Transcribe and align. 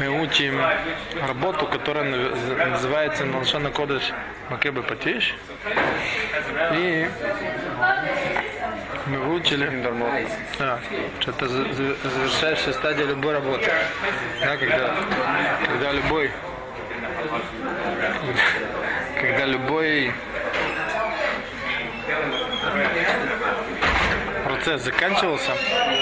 мы 0.00 0.08
учим 0.22 0.58
работу, 1.28 1.66
которая 1.66 2.04
наз- 2.06 2.66
называется 2.70 3.26
Налшана 3.26 3.70
Кодыш 3.70 4.02
Макебе 4.48 4.80
Патиш. 4.82 5.34
И 6.72 7.06
мы 9.06 9.18
выучили, 9.18 9.66
да, 10.58 10.78
что 11.20 11.30
это 11.32 11.48
за- 11.48 11.72
за- 11.74 11.96
завершающая 12.08 12.72
стадия 12.72 13.04
любой 13.04 13.34
работы. 13.34 13.70
Да, 14.42 14.56
когда, 14.56 14.94
когда 15.66 15.92
любой 15.92 16.30
когда 19.20 19.44
любой 19.44 20.14
процесс 24.46 24.82
заканчивался 24.82 25.52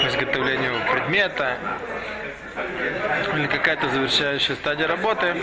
изготовлению 0.07 0.75
предмета 0.89 1.57
или 3.35 3.47
какая-то 3.47 3.89
завершающая 3.89 4.55
стадия 4.55 4.87
работы, 4.87 5.33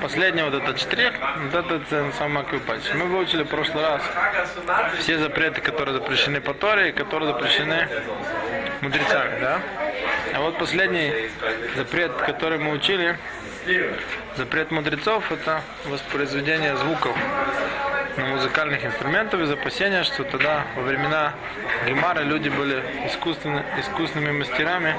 последний 0.00 0.42
вот 0.42 0.54
этот 0.54 0.78
штрих, 0.78 1.12
вот 1.44 1.54
этот 1.54 1.82
э, 1.90 2.10
самый 2.18 2.42
окупач. 2.42 2.80
Мы 2.94 3.04
выучили 3.04 3.42
в 3.42 3.48
прошлый 3.48 3.82
раз 3.82 4.02
все 4.98 5.18
запреты, 5.18 5.60
которые 5.60 5.94
запрещены 5.94 6.40
по 6.40 6.54
Торе 6.54 6.90
и 6.90 6.92
которые 6.92 7.32
запрещены 7.32 7.88
мудрецами, 8.80 9.40
да? 9.40 9.60
А 10.34 10.40
вот 10.40 10.58
последний 10.58 11.30
запрет, 11.76 12.12
который 12.12 12.58
мы 12.58 12.72
учили, 12.72 13.18
запрет 14.36 14.70
мудрецов, 14.70 15.30
это 15.32 15.62
воспроизведение 15.86 16.76
звуков 16.76 17.16
на 18.16 18.24
музыкальных 18.26 18.84
инструментах 18.84 19.40
из 19.40 19.50
опасения, 19.50 20.02
что 20.04 20.24
тогда 20.24 20.66
во 20.76 20.82
времена 20.82 21.34
Гемара 21.86 22.20
люди 22.20 22.48
были 22.48 22.82
искусственно, 23.06 23.64
искусными 23.78 24.30
мастерами 24.30 24.94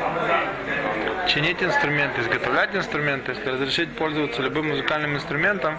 чинить 1.27 1.61
инструменты, 1.61 2.21
изготовлять 2.21 2.75
инструменты, 2.75 3.33
если 3.33 3.49
разрешить 3.49 3.95
пользоваться 3.95 4.41
любым 4.41 4.69
музыкальным 4.69 5.15
инструментом, 5.15 5.77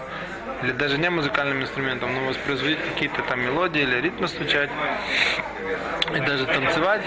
или 0.63 0.71
даже 0.71 0.97
не 0.97 1.09
музыкальным 1.09 1.61
инструментом, 1.61 2.13
но 2.13 2.27
воспроизводить 2.27 2.79
какие-то 2.79 3.21
там 3.23 3.41
мелодии 3.41 3.81
или 3.81 4.01
ритмы 4.01 4.27
стучать, 4.27 4.69
и 6.13 6.19
даже 6.19 6.45
танцевать 6.45 7.01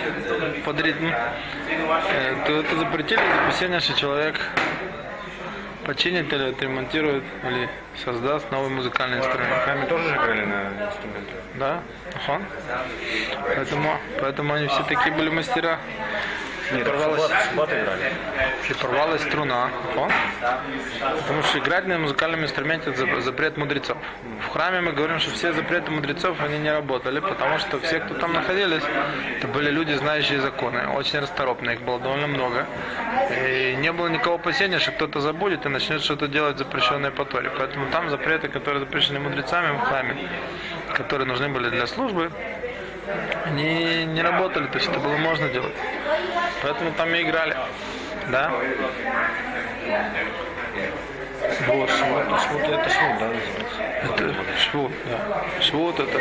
под 0.64 0.80
ритм, 0.80 1.06
э, 1.06 2.36
то 2.46 2.60
это 2.60 2.76
запретили 2.76 3.20
из 3.20 3.38
опасения, 3.44 3.80
что 3.80 3.94
человек 3.94 4.40
починит 5.84 6.32
или 6.32 6.50
отремонтирует, 6.50 7.24
или 7.44 7.68
создаст 8.04 8.50
новый 8.50 8.70
музыкальный 8.70 9.18
инструмент. 9.18 9.64
Сами 9.64 9.86
тоже 9.86 10.08
же 10.08 10.14
играли 10.14 10.44
на 10.44 10.86
инструменты. 10.86 11.32
Да, 11.54 11.82
аха. 12.14 12.40
Поэтому, 13.54 13.98
поэтому 14.20 14.54
они 14.54 14.68
все 14.68 14.82
такие 14.84 15.14
были 15.14 15.28
мастера. 15.28 15.78
Нет, 16.76 16.86
порвалась, 16.86 17.20
шаббат, 17.22 17.44
шаббат 17.44 17.68
играли. 17.72 18.12
и 18.68 18.74
порвалась 18.74 19.22
струна. 19.22 19.70
Аха. 20.40 20.60
Потому 21.20 21.42
что 21.42 21.58
играть 21.58 21.86
на 21.86 21.98
музыкальном 21.98 22.42
инструменте 22.44 22.90
это 22.90 23.00
за- 23.06 23.20
запрет 23.20 23.56
мудрецов. 23.56 23.96
В 24.46 24.48
храме 24.52 24.80
мы 24.80 24.92
говорим, 24.92 25.18
что 25.18 25.30
все 25.32 25.52
запреты 25.52 25.90
мудрецов 25.90 26.36
они 26.40 26.58
не 26.58 26.70
работали, 26.72 27.20
потому 27.20 27.58
что 27.58 27.78
все, 27.80 28.00
кто 28.00 28.14
там 28.14 28.32
находились, 28.32 28.82
это 29.38 29.48
были 29.48 29.70
люди, 29.70 29.92
знающие 29.94 30.40
законы, 30.40 30.88
очень 30.88 31.20
расторопные, 31.20 31.76
их 31.76 31.82
было 31.82 31.98
довольно 31.98 32.26
много. 32.26 32.66
И 33.30 33.76
не 33.78 33.92
было 33.92 34.08
никакого 34.08 34.36
опасения, 34.36 34.78
что 34.78 34.92
кто-то 34.92 35.20
забудет 35.20 35.66
и 35.66 35.68
начнет 35.68 36.02
что-то 36.02 36.26
делать 36.28 36.58
запрещенное 36.58 37.10
по 37.10 37.24
Торе. 37.24 37.50
Поэтому 37.56 37.86
там 37.90 38.10
запреты, 38.10 38.48
которые 38.48 38.80
запрещены 38.80 39.20
мудрецами 39.20 39.76
в 39.76 39.80
храме, 39.80 40.16
которые 40.94 41.26
нужны 41.26 41.48
были 41.48 41.70
для 41.70 41.86
службы, 41.86 42.30
они 43.44 44.04
не 44.06 44.22
работали, 44.22 44.66
то 44.66 44.78
есть 44.78 44.88
это 44.88 44.98
было 45.00 45.16
можно 45.16 45.48
делать. 45.48 45.74
Поэтому 46.62 46.92
там 46.92 47.14
и 47.14 47.22
играли. 47.22 47.56
Да? 48.30 48.52
Вот, 51.66 51.90
швот, 51.90 52.40
швот, 52.40 52.62
это 52.62 52.88
швот, 52.88 53.18
да, 53.18 53.26
называется? 53.26 53.82
Это 54.04 54.34
швуд, 54.58 54.92
да. 55.04 55.62
Швуд 55.62 56.00
это. 56.00 56.20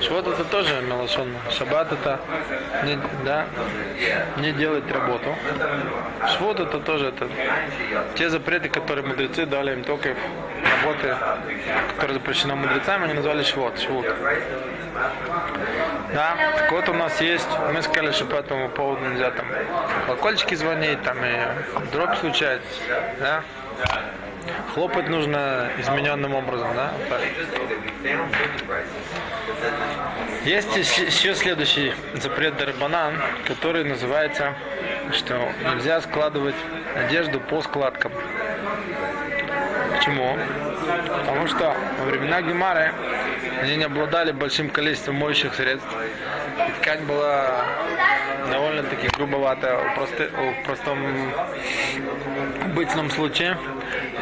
Швуд 0.00 0.26
это 0.26 0.44
тоже 0.44 0.80
мелошон. 0.82 1.28
Шаббат 1.50 1.92
это 1.92 2.20
не, 2.84 2.98
да, 3.24 3.46
не 4.38 4.52
делать 4.52 4.90
работу. 4.90 5.34
Швуд 6.36 6.60
это 6.60 6.80
тоже 6.80 7.06
это 7.06 7.28
те 8.16 8.28
запреты, 8.28 8.68
которые 8.68 9.06
мудрецы 9.06 9.46
дали 9.46 9.72
им 9.72 9.84
только 9.84 10.16
работы, 10.82 11.16
которые 11.94 12.14
запрещены 12.14 12.54
мудрецами, 12.56 13.04
они 13.04 13.14
назвали 13.14 13.42
швуд. 13.44 13.78
швуд. 13.78 14.06
Да, 16.12 16.36
вот 16.70 16.88
у 16.88 16.92
нас 16.92 17.20
есть, 17.20 17.48
мы 17.72 17.82
сказали, 17.82 18.12
что 18.12 18.24
по 18.26 18.36
этому 18.36 18.68
поводу 18.68 19.04
нельзя 19.06 19.30
там 19.30 19.46
колокольчики 20.06 20.54
звонить, 20.54 21.02
там 21.02 21.18
и 21.24 21.36
дробь 21.92 22.16
случается, 22.18 22.68
да. 23.20 23.42
Хлопать 24.74 25.08
нужно 25.08 25.70
измененным 25.78 26.34
образом, 26.34 26.68
да? 26.74 26.92
Есть 30.44 30.76
еще 30.76 31.34
следующий 31.34 31.92
запрет 32.14 32.56
Дарбанан, 32.56 33.20
который 33.46 33.84
называется, 33.84 34.54
что 35.12 35.36
нельзя 35.72 36.00
складывать 36.00 36.54
одежду 36.96 37.40
по 37.40 37.60
складкам. 37.62 38.12
Почему? 39.96 40.38
Потому 41.18 41.46
что 41.46 41.74
во 41.98 42.04
времена 42.06 42.40
Гемары 42.42 42.92
они 43.60 43.76
не 43.76 43.84
обладали 43.84 44.32
большим 44.32 44.70
количеством 44.70 45.16
моющих 45.16 45.54
средств. 45.54 45.88
И 46.68 46.72
ткань 46.80 47.04
была 47.04 47.64
довольно-таки 48.50 49.08
грубоватая 49.08 49.76
в, 49.76 49.98
просты- 49.98 50.30
в 50.30 50.64
простом 50.64 50.98
обычном 52.64 53.10
случае. 53.10 53.56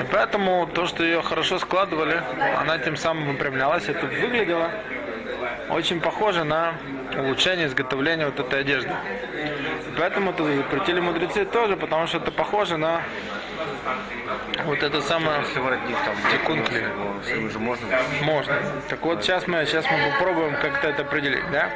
И 0.01 0.05
поэтому 0.13 0.67
то, 0.67 0.87
что 0.87 1.05
ее 1.05 1.23
хорошо 1.23 1.59
складывали, 1.59 2.21
она 2.61 2.79
тем 2.79 2.97
самым 2.97 3.29
выпрямлялась. 3.29 3.89
Это 3.89 4.07
выглядело 4.07 4.71
очень 5.71 6.01
похоже 6.01 6.45
на 6.45 6.75
улучшение 7.17 7.67
изготовления 7.67 8.27
вот 8.27 8.41
этой 8.41 8.61
одежды. 8.61 8.91
Поэтому 9.99 10.31
это 10.31 10.45
запретили 10.45 11.01
мудрецы 11.01 11.45
тоже, 11.45 11.77
потому 11.77 12.07
что 12.07 12.19
это 12.19 12.31
похоже 12.31 12.77
на 12.77 13.03
вот 14.69 14.83
это 14.83 15.01
самое 15.03 15.41
Если 15.41 15.61
воротник 15.61 15.97
там, 16.05 16.15
Секундки. 16.31 16.85
если 17.23 17.37
его 17.37 17.49
же 17.49 17.59
можно. 17.59 17.87
можно. 18.23 18.55
Так 18.89 19.01
вот 19.03 19.23
сейчас 19.23 19.47
мы 19.47 19.65
сейчас 19.67 19.85
мы 19.91 20.13
попробуем 20.13 20.57
как-то 20.57 20.89
это 20.89 21.03
определить, 21.03 21.51
да? 21.51 21.71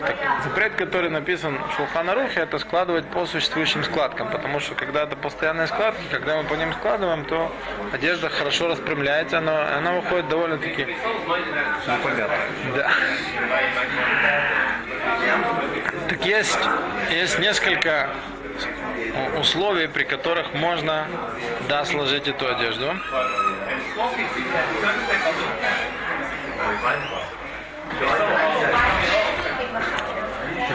Так, 0.00 0.16
запрет, 0.42 0.74
который 0.74 1.10
написан 1.10 1.58
в 1.68 1.76
Шулханарухе, 1.76 2.40
это 2.40 2.58
складывать 2.58 3.06
по 3.06 3.26
существующим 3.26 3.84
складкам, 3.84 4.30
потому 4.30 4.60
что 4.60 4.74
когда 4.74 5.02
это 5.02 5.14
постоянные 5.16 5.66
складки, 5.66 6.02
когда 6.10 6.40
мы 6.40 6.48
по 6.48 6.54
ним 6.54 6.72
складываем, 6.72 7.24
то 7.24 7.52
одежда 7.92 8.28
хорошо 8.28 8.68
распрямляется, 8.68 9.40
но 9.40 9.60
она 9.60 9.92
выходит 9.92 10.28
довольно-таки 10.28 10.96
да. 12.74 12.90
Так 16.08 16.24
есть, 16.24 16.58
есть 17.10 17.38
несколько 17.38 18.10
условий, 19.38 19.88
при 19.88 20.04
которых 20.04 20.54
можно 20.54 21.06
да, 21.68 21.84
сложить 21.84 22.28
эту 22.28 22.48
одежду. 22.48 22.94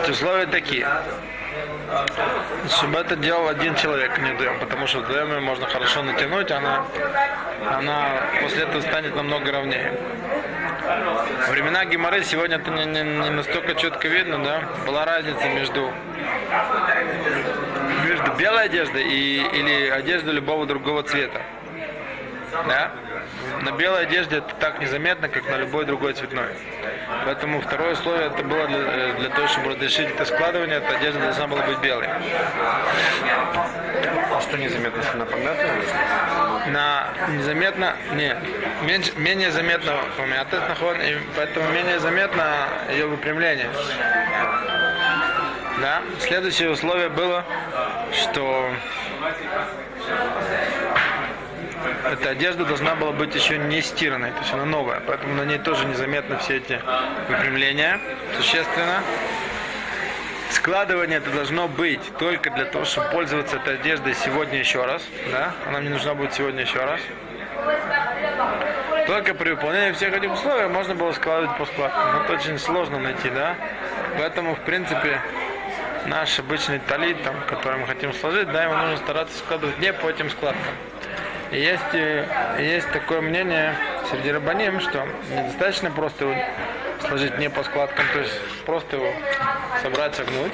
Эти 0.04 0.12
условия 0.12 0.46
такие. 0.46 0.88
Чтобы 2.70 3.00
это 3.00 3.16
делал 3.16 3.48
один 3.48 3.76
человек, 3.76 4.18
не 4.20 4.32
вдвоем, 4.32 4.60
потому 4.60 4.88
что 4.88 5.00
вдвоем 5.00 5.32
ее 5.32 5.40
можно 5.40 5.66
хорошо 5.68 6.04
натянуть, 6.04 6.52
она, 6.52 6.86
она 7.72 8.10
после 8.42 8.64
этого 8.64 8.82
станет 8.82 9.16
намного 9.16 9.52
ровнее. 9.52 9.94
Времена 11.50 11.86
Геморы 11.86 12.24
сегодня 12.24 12.58
это 12.58 12.70
не, 12.72 12.86
не- 12.86 13.04
не 13.04 13.30
настолько 13.30 13.76
четко 13.76 14.08
видно, 14.08 14.44
да? 14.44 14.64
Была 14.86 15.06
разница 15.06 15.48
между 15.50 15.92
между 18.28 18.40
белой 18.40 18.66
одеждой 18.66 19.04
и, 19.04 19.44
или 19.54 19.90
одеждой 19.90 20.34
любого 20.34 20.66
другого 20.66 21.04
цвета. 21.04 21.42
Да? 22.68 22.92
На 23.62 23.72
белой 23.72 24.04
одежде 24.04 24.38
это 24.38 24.54
так 24.56 24.80
незаметно, 24.80 25.28
как 25.28 25.50
на 25.50 25.58
любой 25.58 25.86
другой 25.86 26.14
цветной. 26.14 26.48
Поэтому 27.26 27.62
второе 27.62 27.94
условие 27.94 28.28
это 28.28 28.44
было 28.44 28.68
для, 28.68 28.78
э, 28.78 29.14
для 29.20 29.30
того, 29.30 29.48
чтобы 29.48 29.72
разрешить 29.72 30.10
это 30.10 30.26
складывание, 30.26 30.78
эта 30.78 30.98
одежда 30.98 31.20
должна 31.20 31.48
была 31.48 31.62
быть 31.64 31.80
белой. 31.80 32.08
А 32.08 32.82
что 34.42 34.58
незаметно, 34.58 35.04
что 35.04 35.14
она 35.14 35.26
помятая? 35.26 35.72
на 36.68 37.08
незаметно, 37.30 37.96
не, 38.14 38.36
меньше, 38.86 39.12
менее 39.16 39.52
заметно 39.52 39.94
нахон, 40.68 41.02
и 41.02 41.18
поэтому 41.36 41.70
менее 41.72 42.00
заметно 42.00 42.68
ее 42.90 43.08
выпрямление. 43.08 43.70
Да. 45.82 46.02
Следующее 46.20 46.72
условие 46.72 47.10
было, 47.10 47.46
что 48.18 48.70
эта 52.12 52.30
одежда 52.30 52.66
должна 52.66 52.96
была 52.96 53.12
быть 53.12 53.36
еще 53.36 53.58
не 53.58 53.82
стиранной, 53.82 54.32
то 54.32 54.40
есть 54.40 54.54
она 54.54 54.66
новая, 54.66 55.02
поэтому 55.06 55.36
на 55.36 55.46
ней 55.46 55.58
тоже 55.60 55.86
незаметно 55.86 56.38
все 56.40 56.58
эти 56.58 56.82
выпрямления, 57.30 58.00
существенно. 58.36 59.02
Складывание 60.50 61.18
это 61.18 61.30
должно 61.32 61.68
быть 61.68 62.02
только 62.20 62.50
для 62.50 62.66
того, 62.66 62.86
чтобы 62.86 63.10
пользоваться 63.10 63.58
этой 63.58 63.76
одеждой 63.76 64.14
сегодня 64.16 64.58
еще 64.60 64.86
раз. 64.86 65.04
Да? 65.32 65.54
Она 65.68 65.82
мне 65.82 65.90
нужна 65.90 66.14
будет 66.14 66.34
сегодня 66.34 66.62
еще 66.62 66.80
раз. 66.80 67.02
Только 69.08 69.34
при 69.34 69.52
выполнении 69.52 69.92
всех 69.92 70.14
этих 70.14 70.32
условий 70.32 70.68
можно 70.68 70.96
было 70.96 71.12
складывать 71.12 71.58
по 71.58 71.66
складкам. 71.66 72.14
Но 72.14 72.24
это 72.24 72.34
очень 72.34 72.60
сложно 72.60 73.00
найти, 73.00 73.30
да? 73.30 73.56
Поэтому, 74.18 74.56
в 74.56 74.60
принципе, 74.62 75.22
наш 76.08 76.40
обычный 76.40 76.80
талит, 76.80 77.22
там, 77.24 77.36
который 77.48 77.80
мы 77.80 77.88
хотим 77.88 78.14
сложить, 78.14 78.52
да, 78.52 78.64
его 78.64 78.76
нужно 78.76 78.98
стараться 78.98 79.38
складывать 79.38 79.78
не 79.80 79.94
по 79.94 80.08
этим 80.08 80.30
складкам. 80.30 80.74
И 81.52 81.60
есть, 81.60 81.94
э, 81.94 82.26
есть 82.60 82.90
такое 82.92 83.22
мнение 83.22 83.76
среди 84.10 84.32
рабаним, 84.32 84.80
что 84.80 85.08
недостаточно 85.30 85.92
просто 85.92 86.26
его 86.26 86.36
сложить 87.08 87.38
не 87.38 87.50
по 87.50 87.64
складкам, 87.64 88.06
то 88.14 88.20
есть 88.20 88.40
просто 88.66 88.98
его 88.98 89.12
собрать, 89.82 90.16
согнуть. 90.16 90.52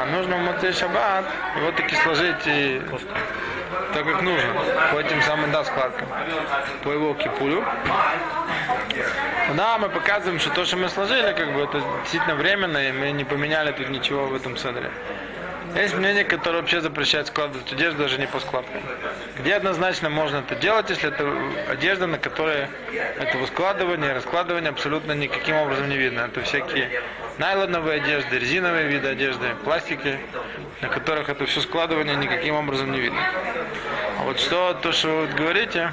А 0.00 0.06
нужно 0.06 0.36
в 0.36 0.40
Моцей 0.40 0.72
Шаббат 0.72 1.24
его 1.56 1.72
таки 1.72 1.94
сложить 1.96 2.46
и 2.46 2.82
так 3.94 4.04
как 4.04 4.22
нужно, 4.22 4.52
по 4.92 4.98
этим 4.98 5.22
самым 5.22 5.50
да, 5.50 5.64
складкам, 5.64 6.08
по 6.82 6.90
его 6.90 7.14
кипулю. 7.14 7.64
Да, 9.56 9.78
мы 9.78 9.88
показываем, 9.88 10.38
что 10.38 10.50
то, 10.50 10.64
что 10.64 10.76
мы 10.76 10.88
сложили, 10.88 11.32
как 11.32 11.52
бы 11.52 11.60
это 11.60 11.82
действительно 12.02 12.34
временно, 12.34 12.78
и 12.78 12.92
мы 12.92 13.10
не 13.10 13.24
поменяли 13.24 13.72
тут 13.72 13.88
ничего 13.90 14.26
в 14.26 14.34
этом 14.34 14.56
седре. 14.56 14.90
Есть 15.74 15.94
мнение, 15.94 16.24
которое 16.24 16.58
вообще 16.60 16.80
запрещает 16.80 17.28
складывать 17.28 17.72
одежду 17.72 18.02
даже 18.02 18.18
не 18.18 18.26
по 18.26 18.40
складкам. 18.40 18.82
Где 19.38 19.54
однозначно 19.54 20.10
можно 20.10 20.38
это 20.38 20.54
делать, 20.56 20.90
если 20.90 21.08
это 21.08 21.32
одежда, 21.70 22.06
на 22.06 22.18
которой 22.18 22.66
этого 23.18 23.46
складывания, 23.46 24.12
раскладывания 24.12 24.70
абсолютно 24.70 25.12
никаким 25.12 25.56
образом 25.56 25.88
не 25.88 25.96
видно. 25.96 26.20
Это 26.20 26.42
всякие 26.42 27.02
найлоновые 27.38 28.02
одежды, 28.02 28.38
резиновые 28.38 28.86
виды 28.86 29.08
одежды, 29.08 29.46
пластики, 29.64 30.18
на 30.82 30.88
которых 30.88 31.30
это 31.30 31.46
все 31.46 31.60
складывание 31.60 32.16
никаким 32.16 32.54
образом 32.54 32.92
не 32.92 33.00
видно. 33.00 33.20
А 34.20 34.24
вот 34.24 34.38
что, 34.40 34.74
то, 34.74 34.92
что 34.92 35.08
вы 35.08 35.26
вот 35.26 35.34
говорите, 35.34 35.90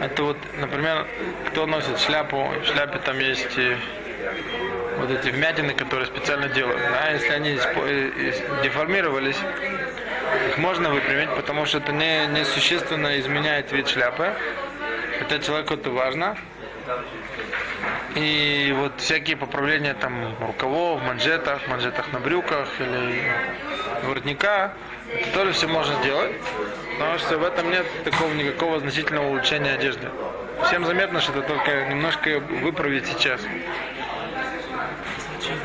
это 0.00 0.24
вот, 0.24 0.38
например, 0.58 1.06
кто 1.48 1.66
носит 1.66 2.00
шляпу, 2.00 2.48
в 2.62 2.66
шляпе 2.66 2.98
там 2.98 3.18
есть 3.20 3.56
и 3.56 3.76
вот 5.02 5.10
эти 5.10 5.30
вмятины, 5.30 5.74
которые 5.74 6.06
специально 6.06 6.48
делают. 6.48 6.80
Да, 6.80 7.10
если 7.10 7.32
они 7.32 7.58
деформировались, 8.62 9.38
их 10.48 10.58
можно 10.58 10.90
выпрямить, 10.90 11.30
потому 11.34 11.66
что 11.66 11.78
это 11.78 11.92
не, 11.92 12.26
не 12.28 12.44
существенно 12.44 13.18
изменяет 13.20 13.72
вид 13.72 13.88
шляпы. 13.88 14.32
Хотя 15.18 15.38
человеку 15.38 15.74
это 15.74 15.90
важно. 15.90 16.36
И 18.14 18.74
вот 18.76 18.92
всякие 18.98 19.36
поправления 19.36 19.94
там 19.94 20.36
рукавов, 20.40 21.02
манжетах, 21.02 21.66
манжетах 21.68 22.12
на 22.12 22.20
брюках 22.20 22.68
или 22.78 23.22
воротника, 24.04 24.74
это 25.12 25.30
тоже 25.32 25.52
все 25.52 25.66
можно 25.66 25.94
сделать, 26.02 26.32
потому 26.92 27.18
что 27.18 27.38
в 27.38 27.44
этом 27.44 27.70
нет 27.70 27.86
такого 28.04 28.32
никакого 28.34 28.80
значительного 28.80 29.28
улучшения 29.28 29.72
одежды. 29.72 30.08
Всем 30.66 30.84
заметно, 30.84 31.20
что 31.20 31.32
это 31.32 31.42
только 31.42 31.86
немножко 31.86 32.38
выправить 32.38 33.06
сейчас. 33.06 33.40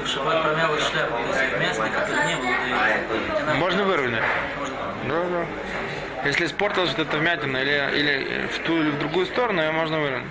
Шаббат 0.07 0.42
промял 0.44 0.77
шляпу, 0.80 1.18
то 1.33 1.44
есть 1.44 1.59
местный, 1.59 1.89
который 1.89 2.27
не 2.27 2.36
был. 2.36 3.56
Можно 3.56 3.83
выровнять. 3.83 4.24
Да, 5.07 5.24
да. 5.24 5.45
Если 6.25 6.45
испортилась 6.45 6.89
вот 6.98 7.07
эта 7.07 7.18
вмятина 7.18 7.57
или, 7.57 7.89
или 7.94 8.48
в 8.48 8.59
ту 8.59 8.77
или 8.77 8.89
в 8.89 9.00
другую 9.00 9.25
сторону, 9.25 9.62
ее 9.62 9.71
можно 9.71 10.00
выровнять. 10.00 10.27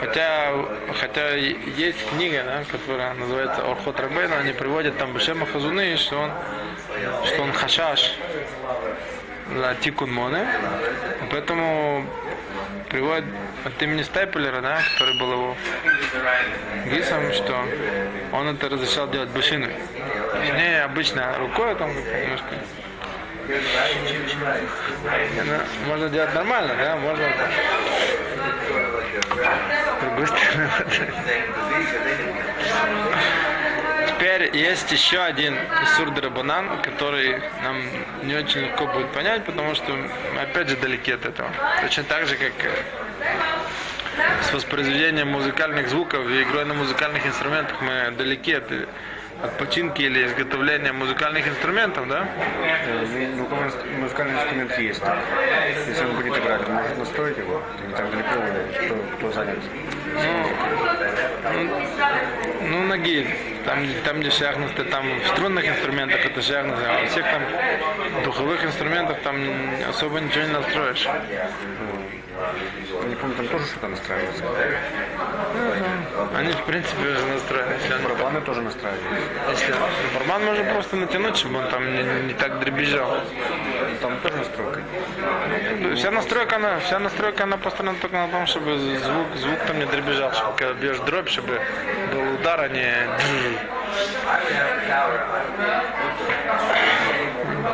Хотя, 0.00 0.52
хотя 1.00 1.34
есть 1.34 2.06
книга, 2.10 2.42
да, 2.44 2.64
которая 2.70 3.14
называется 3.14 3.62
Орхот 3.62 3.98
Рабейна, 4.00 4.38
они 4.38 4.52
приводят 4.52 4.98
там 4.98 5.12
Бешема 5.14 5.46
Хазуны, 5.46 5.96
что 5.96 6.18
он, 6.18 6.30
что 7.24 7.42
он 7.42 7.52
хашаш 7.52 8.14
для 9.50 9.74
Тикун 9.74 10.12
Моне. 10.12 10.46
Поэтому 11.30 12.06
приводит 12.88 13.24
от 13.64 13.82
имени 13.82 14.02
Стайпелера, 14.02 14.60
да, 14.60 14.78
который 14.94 15.18
был 15.18 15.32
его 15.32 15.56
гисом, 16.90 17.32
что 17.32 17.64
он 18.32 18.48
это 18.48 18.68
разрешал 18.68 19.08
делать 19.10 19.30
бешиной. 19.30 19.74
Не 20.56 20.82
обычно 20.82 21.36
рукой, 21.38 21.74
там 21.76 21.90
немножко 21.90 22.46
ну, 23.48 23.54
можно 25.86 26.08
делать 26.08 26.34
нормально, 26.34 26.74
да, 26.78 26.96
можно 26.96 27.28
стороны. 30.26 30.68
Теперь 34.16 34.56
есть 34.56 34.90
еще 34.92 35.18
один 35.18 35.54
Исур 35.84 36.10
Драбанан, 36.10 36.80
который 36.80 37.38
нам 37.62 37.82
не 38.22 38.34
очень 38.34 38.62
легко 38.62 38.86
будет 38.86 39.12
понять, 39.12 39.44
потому 39.44 39.74
что 39.74 39.92
мы 39.92 40.40
опять 40.40 40.70
же 40.70 40.76
далеки 40.76 41.12
от 41.12 41.26
этого. 41.26 41.50
Точно 41.82 42.02
так 42.04 42.26
же, 42.26 42.36
как 42.36 42.52
с 44.42 44.52
воспроизведением 44.54 45.28
музыкальных 45.28 45.90
звуков 45.90 46.26
и 46.28 46.42
игрой 46.44 46.64
на 46.64 46.72
музыкальных 46.72 47.26
инструментах 47.26 47.82
мы 47.82 48.10
далеки 48.16 48.54
от 48.54 48.70
от 49.42 49.58
починки 49.58 50.00
или 50.00 50.26
изготовления 50.26 50.92
музыкальных 50.92 51.46
инструментов, 51.46 52.08
да? 52.08 52.26
Ну, 53.36 53.46
музыкальный 54.00 54.34
инструмент 54.34 54.78
есть. 54.78 55.02
Если 55.88 56.04
он 56.06 56.16
будет 56.16 56.38
играть, 56.38 56.66
может 56.66 56.98
настроить 56.98 57.36
его. 57.36 57.62
Не 57.86 57.94
так 57.94 58.10
далеко, 58.10 58.30
кто, 58.86 59.16
кто 59.18 59.32
занят. 59.32 59.58
Ну, 60.14 60.48
ну, 61.52 61.82
ну 62.62 62.82
ноги. 62.84 63.55
Там, 63.66 63.84
там 64.04 64.20
где 64.20 64.30
шахнуты, 64.30 64.84
там 64.84 65.04
в 65.20 65.26
струнных 65.26 65.68
инструментах 65.68 66.24
это 66.24 66.40
шахнуты, 66.40 66.82
а 66.84 67.00
во 67.00 67.06
всех 67.08 67.24
там 67.24 67.42
духовых 68.24 68.64
инструментах 68.64 69.20
там 69.22 69.36
особо 69.88 70.20
ничего 70.20 70.44
не 70.44 70.52
настроишь. 70.52 71.08
Не 73.08 73.14
помню, 73.16 73.34
там 73.36 73.48
тоже 73.48 73.66
что-то 73.66 73.88
настраивается. 73.88 74.44
Они, 76.36 76.52
в 76.52 76.64
принципе, 76.64 77.08
уже 77.08 77.26
настроены. 77.26 77.74
Барабаны 78.02 78.40
тоже 78.42 78.60
настраиваются. 78.62 79.08
Если 79.50 79.74
барабан 80.14 80.44
можно 80.44 80.64
просто 80.72 80.96
натянуть, 80.96 81.36
чтобы 81.36 81.58
он 81.58 81.68
там 81.68 81.82
не, 81.92 82.02
не 82.26 82.34
так 82.34 82.60
дребезжал. 82.60 83.20
Там 84.00 84.18
тоже 84.18 84.36
настройка. 84.36 84.75
Вся 85.96 86.10
настройка, 86.10 86.56
она, 86.56 86.78
вся 86.80 86.98
настройка, 86.98 87.44
она 87.44 87.56
построена 87.56 87.94
только 88.00 88.16
на 88.16 88.28
том, 88.28 88.46
чтобы 88.46 88.78
звук, 88.78 89.26
звук 89.36 89.58
там 89.66 89.78
не 89.78 89.86
дребезжал, 89.86 90.32
чтобы 90.32 90.56
когда 90.56 90.74
бьешь 90.74 90.98
дробь, 91.00 91.28
чтобы 91.28 91.60
был 92.12 92.34
удар, 92.34 92.60
а 92.60 92.68
не 92.68 92.92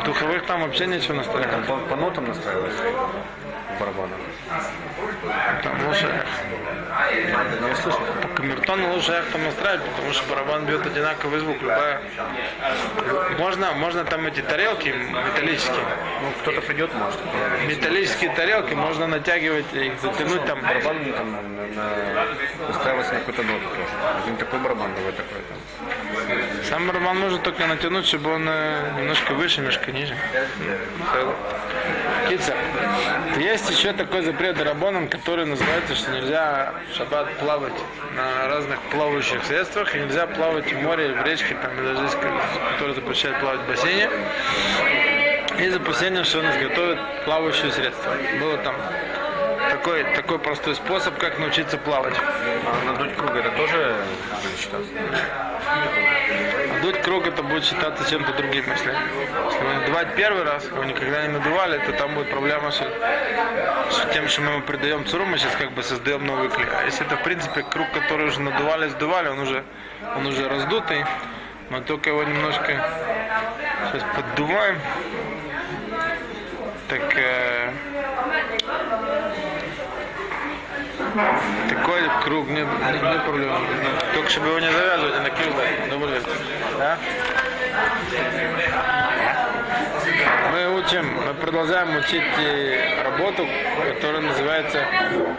духовых 0.05 0.45
там 0.45 0.61
вообще 0.61 0.87
ничего. 0.87 1.21
Там 1.23 1.63
по, 1.63 1.77
по 1.77 1.95
нотам 1.95 2.25
настраивается 2.25 2.83
барабана. 3.79 4.15
Там 5.63 5.87
лучше. 5.87 6.25
Но 7.61 7.67
я 7.67 7.75
слышал. 7.75 8.01
По 8.21 8.27
камертону 8.27 8.93
лучше 8.93 9.11
их 9.11 9.31
там 9.31 9.43
настраивать, 9.43 9.83
потому 9.85 10.13
что 10.13 10.29
барабан 10.29 10.65
бьет 10.65 10.85
одинаковый 10.85 11.39
звук. 11.39 11.61
Любая... 11.61 12.01
Можно, 13.39 13.71
можно 13.73 14.03
там 14.03 14.25
эти 14.27 14.41
тарелки 14.41 14.89
металлические. 14.89 15.85
Ну, 16.21 16.31
кто-то 16.41 16.61
придет, 16.61 16.93
может. 16.93 17.19
Металлические 17.67 18.31
тарелки 18.35 18.73
можно 18.73 19.07
натягивать 19.07 19.73
их, 19.73 19.99
затянуть 20.01 20.45
там. 20.45 20.61
Барабан 20.61 21.13
там 21.13 21.31
на, 21.31 21.39
на, 21.67 23.03
какую-то 23.03 23.43
ноту 23.43 23.69
тоже. 23.69 23.89
Один 24.23 24.37
такой 24.37 24.59
барабан, 24.59 24.93
другой 24.93 25.13
такой. 25.13 25.41
Там. 25.49 26.63
Сам 26.69 26.87
барабан 26.87 27.19
можно 27.19 27.39
только 27.39 27.65
натянуть, 27.67 28.05
чтобы 28.05 28.33
он 28.33 28.47
э, 28.47 28.93
немножко 28.97 29.33
выше, 29.33 29.59
немножко 29.59 29.91
ниже. 29.91 30.15
Кица. 32.33 32.55
Есть 33.37 33.69
еще 33.69 33.93
такой 33.93 34.21
запрет 34.23 34.59
Рабоном, 34.59 35.07
который 35.07 35.45
называется, 35.45 35.93
что 35.93 36.09
нельзя 36.11 36.73
в 36.89 36.97
шаббат 36.97 37.31
плавать 37.37 37.73
на 38.15 38.47
разных 38.47 38.79
плавающих 38.89 39.43
средствах, 39.45 39.95
и 39.95 39.99
нельзя 39.99 40.25
плавать 40.25 40.71
в 40.71 40.81
море, 40.81 41.13
в 41.13 41.23
речке, 41.23 41.55
там, 41.61 41.75
даже 41.77 42.03
есть, 42.03 42.17
который 42.73 42.95
запрещает 42.95 43.39
плавать 43.39 43.59
в 43.61 43.67
бассейне. 43.67 44.09
И 45.59 45.69
за 45.69 45.77
опасения, 45.77 46.23
что 46.23 46.39
он 46.39 46.49
изготовит 46.49 46.97
плавающее 47.25 47.71
средство. 47.71 48.13
Было 48.39 48.57
там 48.57 48.75
такой, 49.83 50.03
такой 50.15 50.39
простой 50.39 50.75
способ, 50.75 51.17
как 51.17 51.39
научиться 51.39 51.77
плавать. 51.77 52.15
А 52.17 52.85
надуть 52.85 53.15
круг 53.17 53.35
это 53.35 53.49
тоже 53.51 53.95
будет 54.41 54.57
считаться? 54.57 54.91
Надуть 56.75 57.01
круг 57.01 57.27
это 57.27 57.43
будет 57.43 57.65
считаться 57.65 58.09
чем-то 58.09 58.33
другим, 58.33 58.63
если, 58.69 58.93
если 58.93 59.63
вы 59.63 59.73
надувать 59.73 60.15
первый 60.15 60.43
раз, 60.43 60.65
вы 60.69 60.85
никогда 60.85 61.23
не 61.23 61.33
надували, 61.33 61.79
то 61.85 61.91
там 61.93 62.15
будет 62.15 62.29
проблема 62.29 62.71
с, 62.71 62.77
с 62.77 64.13
тем, 64.13 64.29
что 64.29 64.41
мы 64.41 64.51
ему 64.51 64.61
придаем 64.61 65.05
цуру, 65.05 65.25
мы 65.25 65.37
сейчас 65.37 65.55
как 65.57 65.73
бы 65.73 65.83
создаем 65.83 66.25
новый 66.25 66.49
клей. 66.49 66.67
А 66.73 66.85
если 66.85 67.05
это 67.05 67.17
в 67.17 67.23
принципе 67.23 67.63
круг, 67.63 67.91
который 67.91 68.27
уже 68.27 68.39
надували, 68.39 68.87
сдували, 68.87 69.27
он 69.27 69.39
уже, 69.39 69.63
он 70.15 70.25
уже 70.27 70.47
раздутый, 70.47 71.05
мы 71.69 71.81
только 71.81 72.09
его 72.09 72.23
немножко 72.23 72.71
сейчас 73.91 74.03
поддуваем. 74.15 74.79
Так 76.89 77.17
э, 77.17 77.62
Такой 81.69 82.01
круг, 82.23 82.47
нет, 82.47 82.67
нет 82.91 83.23
проблем. 83.23 83.51
Только 84.15 84.29
чтобы 84.29 84.47
его 84.47 84.59
не 84.59 84.71
завязывать, 84.71 85.15
а 85.15 85.21
накидывать. 85.21 85.89
Добрый 85.89 86.13
вечер. 86.15 86.29
Да? 86.79 86.97
Мы 90.51 90.75
учим, 90.75 91.05
мы 91.25 91.33
продолжаем 91.35 91.95
учить 91.97 92.23
работу, 93.03 93.47
которая 93.95 94.21
называется 94.21 94.85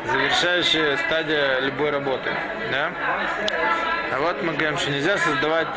завершающая 0.04 0.96
стадия 0.98 1.60
любой 1.60 1.90
работы. 1.90 2.30
Да? 2.70 2.92
А 4.12 4.18
вот 4.20 4.42
мы 4.42 4.52
говорим, 4.52 4.78
что 4.78 4.90
нельзя 4.90 5.18
создавать 5.18 5.68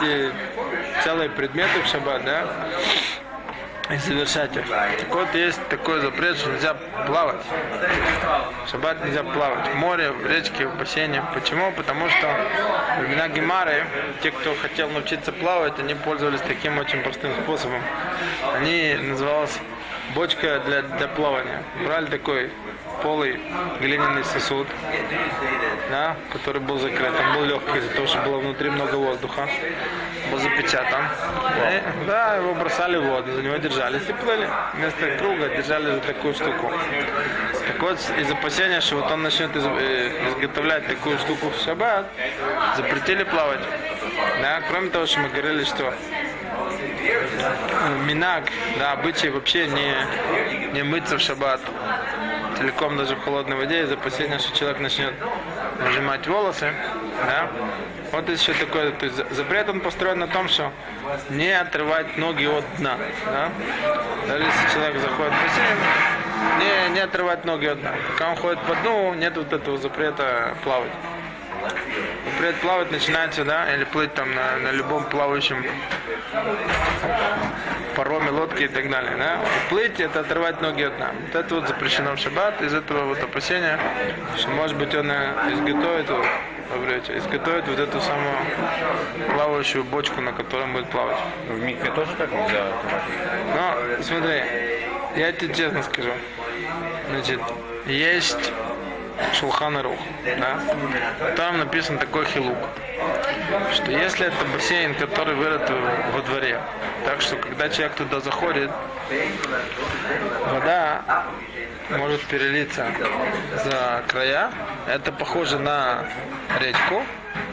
целые 1.04 1.30
предметы 1.30 1.82
в 1.84 1.88
шаббат, 1.88 2.24
да? 2.24 2.48
И 3.90 3.98
завершать 3.98 4.56
их. 4.56 4.68
Так 4.68 5.10
вот, 5.10 5.34
есть 5.34 5.60
такой 5.70 6.02
запрет, 6.02 6.38
что 6.38 6.52
нельзя 6.52 6.76
плавать. 7.06 7.42
В 8.66 8.70
шаббат 8.70 9.04
нельзя 9.06 9.24
плавать. 9.24 9.68
В 9.70 9.76
море, 9.76 10.12
в 10.12 10.26
речке, 10.26 10.68
в 10.68 10.76
бассейне. 10.78 11.24
Почему? 11.34 11.72
Потому 11.72 12.10
что 12.10 12.28
во 12.98 13.02
времена 13.02 13.28
Гемары, 13.30 13.86
те, 14.22 14.32
кто 14.32 14.56
хотел 14.56 14.90
научиться 14.90 15.32
плавать, 15.32 15.80
они 15.80 15.96
пользовались 15.96 16.42
таким 16.42 16.78
очень 16.78 17.02
простым 17.02 17.32
способом. 17.44 17.82
Они 18.56 18.96
называлась 18.96 19.58
бочка 20.16 20.60
для, 20.66 20.82
для 20.82 21.08
плавания. 21.08 21.64
Брали 21.86 22.06
такой 22.08 22.52
полый 23.04 23.40
глиняный 23.80 24.24
сосуд, 24.24 24.68
да, 25.90 26.16
который 26.34 26.62
был 26.62 26.80
закрыт. 26.80 27.12
Он 27.20 27.38
был 27.38 27.46
легкий 27.46 27.78
из-за 27.78 27.90
того, 27.94 28.08
что 28.08 28.18
было 28.20 28.38
внутри 28.40 28.70
много 28.70 28.96
воздуха. 28.96 29.48
Был 30.32 30.40
запечатан. 30.40 31.04
И, 31.04 32.06
да, 32.08 32.36
его 32.36 32.54
бросали 32.56 32.98
в 32.98 33.04
воду, 33.04 33.32
за 33.34 33.42
него 33.42 33.56
держались 33.58 34.02
и 34.10 34.14
плыли. 34.14 34.50
Вместо 34.74 35.16
круга 35.18 35.48
держали 35.50 35.92
за 35.92 36.00
такую 36.02 36.34
штуку. 36.34 36.72
Так 37.68 37.82
вот, 37.82 37.98
из 38.18 38.32
опасения, 38.32 38.82
что 38.82 38.96
вот 38.98 39.12
он 39.12 39.24
начнет 39.24 39.56
из- 39.56 39.66
э, 39.66 40.30
изготовлять 40.30 40.88
такую 40.88 41.18
штуку 41.20 41.50
в 41.50 41.64
шаббат, 41.64 42.08
запретили 42.76 43.24
плавать. 43.24 43.62
Да, 44.42 44.62
кроме 44.70 44.90
того, 44.90 45.06
что 45.06 45.20
мы 45.20 45.30
говорили, 45.30 45.64
что 45.64 45.94
минак, 48.06 48.44
да, 48.80 48.94
обычай 48.94 49.30
вообще 49.30 49.68
не, 49.68 49.94
не 50.74 50.84
мыться 50.84 51.18
в 51.18 51.22
шаббат 51.22 51.62
целиком 52.58 52.98
даже 52.98 53.16
в 53.16 53.22
холодной 53.24 53.56
воде 53.56 53.84
из 53.84 53.92
опасения, 53.92 54.40
что 54.40 54.58
человек 54.58 54.80
начнет 54.80 55.14
нажимать 55.80 56.28
волосы, 56.28 56.74
да. 57.26 57.50
Вот 58.12 58.30
еще 58.30 58.54
такой, 58.54 58.92
то 58.94 59.06
есть 59.06 59.18
за- 59.18 59.28
запрет 59.34 59.70
он 59.70 59.82
построен 59.82 60.20
на 60.20 60.28
том, 60.28 60.48
что 60.48 60.72
не 61.30 61.52
отрывать 61.52 62.18
ноги 62.18 62.46
от 62.46 62.64
дна, 62.78 62.98
да. 63.26 63.50
Даже 64.28 64.44
если 64.44 64.74
человек 64.74 65.02
заходит 65.02 65.34
в 65.34 65.44
бассейн, 65.44 65.78
не, 66.60 66.94
не 66.96 67.00
отрывать 67.02 67.46
ноги 67.46 67.68
от 67.68 67.80
дна. 67.82 67.92
Пока 68.12 68.30
он 68.30 68.36
ходит 68.38 68.60
по 68.62 68.76
дну, 68.76 69.14
нет 69.14 69.36
вот 69.38 69.52
этого 69.54 69.78
запрета 69.78 70.56
плавать. 70.64 70.92
Запрет 72.26 72.56
плавать 72.62 72.92
начинается, 72.92 73.44
да, 73.44 73.74
или 73.74 73.84
плыть 73.86 74.14
там 74.14 74.34
на, 74.34 74.58
на 74.58 74.72
любом 74.72 75.04
плавающем 75.06 75.66
пароме, 77.96 78.30
лодке 78.30 78.66
и 78.66 78.68
так 78.68 78.90
далее. 78.90 79.16
Да? 79.18 79.40
Плыть 79.70 80.00
это 80.00 80.20
отрывать 80.20 80.62
ноги 80.62 80.84
от 80.84 80.98
дна. 80.98 81.12
Вот 81.26 81.36
это 81.36 81.56
вот 81.56 81.68
запрещено 81.68 82.16
в 82.16 82.20
шаббат, 82.20 82.62
из 82.62 82.74
этого 82.74 83.06
вот 83.06 83.24
опасения, 83.24 83.80
что 84.38 84.50
может 84.52 84.78
быть 84.78 84.94
он 84.94 85.10
э, 85.10 85.54
изготовит, 85.54 86.06
добрый 86.72 86.96
вечер, 86.96 87.18
изготовит 87.18 87.68
вот 87.68 87.80
эту 87.80 88.00
самую 88.02 88.36
плавающую 89.34 89.84
бочку, 89.84 90.22
на 90.22 90.32
которой 90.32 90.68
будет 90.68 90.90
плавать. 90.90 91.18
В 91.48 91.60
микве 91.60 91.92
тоже 91.92 92.12
так 92.18 92.32
нельзя? 92.32 92.68
Но 93.56 94.04
смотри, 94.04 94.44
я 95.16 95.32
тебе 95.32 95.54
честно 95.56 95.82
скажу. 95.82 96.12
Значит, 97.10 97.42
есть 97.88 98.52
Шулхан 99.34 99.78
Рух, 99.82 100.00
да? 100.26 100.60
Там 101.36 101.58
написан 101.60 101.98
такой 101.98 102.26
хилук, 102.26 102.58
что 103.74 103.92
если 103.92 104.28
это 104.28 104.46
бассейн, 104.54 104.96
который 104.96 105.36
вырыт 105.36 105.70
во 106.14 106.22
дворе, 106.22 106.60
так 107.06 107.22
что 107.22 107.36
когда 107.38 107.70
человек 107.70 107.96
туда 107.96 108.20
заходит, 108.20 108.72
вода 110.52 111.26
может 111.90 112.22
перелиться 112.26 112.86
за 113.64 114.04
края, 114.08 114.52
это 114.88 115.12
похоже 115.12 115.60
на 115.60 116.06
речку 116.60 117.04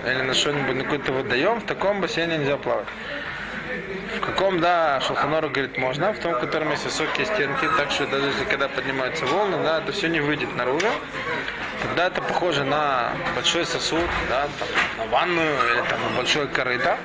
или 0.07 0.23
на 0.23 0.35
что-нибудь, 0.35 0.77
на 0.77 0.85
какой-то 0.85 1.13
водоем, 1.13 1.61
в 1.61 1.67
таком 1.67 2.01
бассейне 2.01 2.39
нельзя 2.39 2.57
плавать. 2.57 2.87
В 4.17 4.21
каком, 4.21 4.61
да, 4.61 5.01
Шулханору 5.01 5.51
говорит, 5.51 5.77
можно, 5.79 6.13
в 6.13 6.19
том, 6.19 6.35
в 6.35 6.39
котором 6.39 6.71
есть 6.71 6.85
высокие 6.85 7.27
стенки, 7.27 7.69
так 7.77 7.91
что 7.91 8.07
даже 8.07 8.27
если 8.27 8.45
когда 8.45 8.69
поднимаются 8.69 9.27
волны, 9.27 9.59
да, 9.63 9.79
это 9.79 9.93
все 9.93 10.09
не 10.09 10.21
выйдет 10.21 10.55
наружу. 10.57 10.89
Тогда 11.83 12.07
это 12.07 12.23
похоже 12.23 12.65
на 12.65 13.13
большой 13.35 13.67
сосуд, 13.67 14.09
да, 14.29 14.47
там, 14.59 14.69
на 14.99 15.05
ванную 15.13 15.55
или 15.73 15.83
там 15.89 16.01
на 16.03 16.17
большое 16.17 16.47
корыто, 16.47 16.97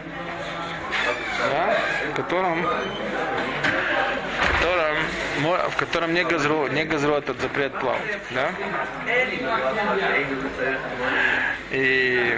да, 1.51 1.77
в 2.11 2.15
котором, 2.15 2.65
в 5.69 5.75
котором 5.77 6.13
не 6.13 6.23
газру, 6.23 6.67
не 6.67 6.85
газру 6.85 7.15
этот 7.15 7.39
запрет 7.41 7.77
плавать, 7.79 8.19
да. 8.31 8.51
И 11.71 12.37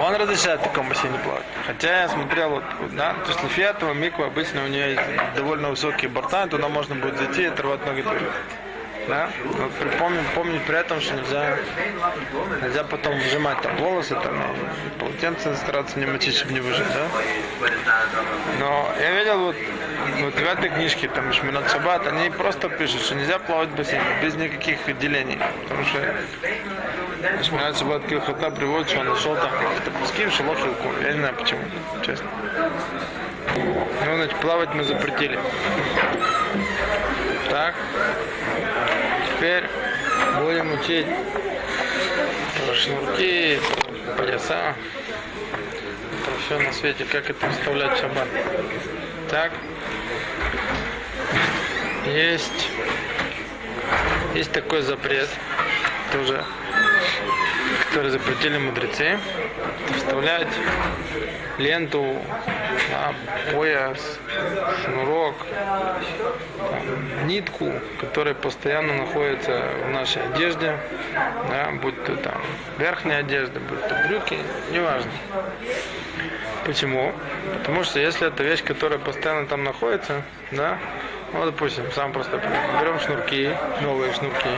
он 0.00 0.14
разрешает 0.16 0.60
в 0.60 0.64
таком 0.64 0.88
бассейне 0.88 1.18
плавать. 1.18 1.44
Хотя 1.66 2.02
я 2.02 2.08
смотрел, 2.08 2.50
вот, 2.50 2.64
да, 2.92 3.14
то 3.24 3.30
есть 3.30 3.42
Лефиатова 3.42 3.92
Миква 3.92 4.26
обычно 4.26 4.64
у 4.64 4.68
нее 4.68 4.92
есть 4.92 5.36
довольно 5.36 5.70
высокие 5.70 6.10
борта, 6.10 6.46
туда 6.46 6.68
можно 6.68 6.94
будет 6.94 7.16
зайти 7.18 7.42
и 7.42 7.46
оторвать 7.46 7.84
ноги 7.86 8.02
тоже. 8.02 8.30
Да? 9.08 9.28
Но 9.44 9.68
припомним, 9.68 10.24
помнить 10.34 10.62
при 10.62 10.78
этом, 10.78 11.00
что 11.00 11.14
нельзя, 11.14 11.58
нельзя 12.62 12.84
потом 12.84 13.18
выжимать 13.18 13.60
там 13.60 13.76
волосы, 13.76 14.14
там, 14.14 14.40
и 14.40 14.98
полотенце 14.98 15.54
стараться 15.56 15.98
не 15.98 16.06
мочить, 16.06 16.36
чтобы 16.36 16.54
не 16.54 16.60
выжать, 16.60 16.86
да? 16.88 17.68
Но 18.60 18.88
я 18.98 19.10
видел 19.10 19.38
вот, 19.40 19.56
вот 20.20 20.34
в 20.34 20.38
этой 20.38 20.70
книжке, 20.70 21.08
там, 21.08 21.30
Шминат 21.34 21.70
Шаббат, 21.70 22.06
они 22.06 22.30
просто 22.30 22.70
пишут, 22.70 23.02
что 23.02 23.14
нельзя 23.14 23.38
плавать 23.38 23.68
в 23.68 23.76
бассейне 23.76 24.04
без 24.22 24.36
никаких 24.36 24.78
отделений. 24.88 25.38
Потому 25.64 25.84
что 25.84 25.98
Шминат 27.42 27.78
Шаббат 27.78 28.06
Килхата 28.06 28.50
приводит, 28.50 28.90
что 28.90 29.00
он 29.00 29.08
нашел 29.08 29.34
там 29.34 29.50
какие-то 29.50 29.90
куски 29.98 30.26
в 30.26 30.30
шелохилку. 30.32 30.88
Я 31.02 31.12
не 31.12 31.18
знаю 31.20 31.34
почему, 31.36 31.62
честно. 32.04 32.26
Ну, 34.04 34.16
значит, 34.16 34.36
плавать 34.40 34.74
мы 34.74 34.84
запретили. 34.84 35.38
Так. 37.48 37.74
Теперь 39.26 39.64
будем 40.38 40.72
учить 40.72 41.06
про 42.66 42.74
шнурки, 42.74 43.58
про 44.16 44.24
пояса, 44.24 44.74
про 46.24 46.38
все 46.44 46.58
на 46.58 46.72
свете, 46.74 47.06
как 47.10 47.30
это 47.30 47.50
вставлять 47.50 47.96
в 47.96 48.00
шаббат. 48.00 48.28
Так. 49.30 49.52
Есть, 52.06 52.68
есть 54.34 54.52
такой 54.52 54.82
запрет, 54.82 55.30
тоже, 56.12 56.44
который 57.94 58.10
запретили 58.10 58.58
мудрецы, 58.58 59.18
вставлять 59.96 60.48
ленту, 61.58 62.16
да, 62.90 63.14
пояс, 63.52 64.18
шнурок, 64.82 65.36
там, 66.58 67.26
нитку, 67.28 67.72
которая 68.00 68.34
постоянно 68.34 68.94
находится 68.94 69.70
в 69.86 69.90
нашей 69.90 70.22
одежде, 70.24 70.76
да, 71.48 71.70
будь 71.80 72.02
то 72.04 72.16
там 72.16 72.42
верхняя 72.78 73.20
одежда, 73.20 73.60
будь 73.60 73.86
то 73.86 73.94
брюки, 74.08 74.38
неважно. 74.72 75.12
Почему? 76.64 77.12
Потому 77.58 77.84
что 77.84 78.00
если 78.00 78.26
это 78.26 78.42
вещь, 78.42 78.64
которая 78.64 78.98
постоянно 78.98 79.46
там 79.46 79.62
находится, 79.62 80.22
да, 80.50 80.78
ну, 81.32 81.44
допустим, 81.44 81.84
сам 81.92 82.12
просто 82.12 82.40
берем 82.80 82.98
шнурки, 83.00 83.50
новые 83.82 84.12
шнурки, 84.14 84.50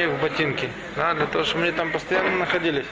их 0.00 0.10
в 0.10 0.20
ботинки, 0.20 0.70
да, 0.96 1.14
для 1.14 1.26
того, 1.26 1.44
чтобы 1.44 1.64
они 1.64 1.72
там 1.72 1.90
постоянно 1.90 2.36
находились. 2.36 2.86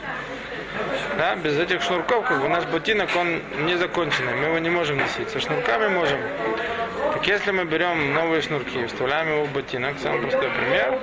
Да, 1.16 1.34
без 1.36 1.58
этих 1.58 1.82
шнурков, 1.82 2.26
как 2.26 2.40
бы 2.40 2.48
наш 2.48 2.64
ботинок, 2.66 3.08
он 3.16 3.42
не 3.64 3.76
законченный, 3.76 4.34
мы 4.34 4.46
его 4.46 4.58
не 4.58 4.70
можем 4.70 4.98
носить. 4.98 5.30
Со 5.30 5.40
шнурками 5.40 5.88
можем. 5.88 6.20
Так 7.14 7.26
если 7.26 7.50
мы 7.50 7.64
берем 7.64 8.14
новые 8.14 8.42
шнурки 8.42 8.80
и 8.80 8.86
вставляем 8.86 9.28
его 9.28 9.44
в 9.44 9.52
ботинок, 9.52 9.98
самый 9.98 10.20
простой 10.20 10.50
пример, 10.50 10.98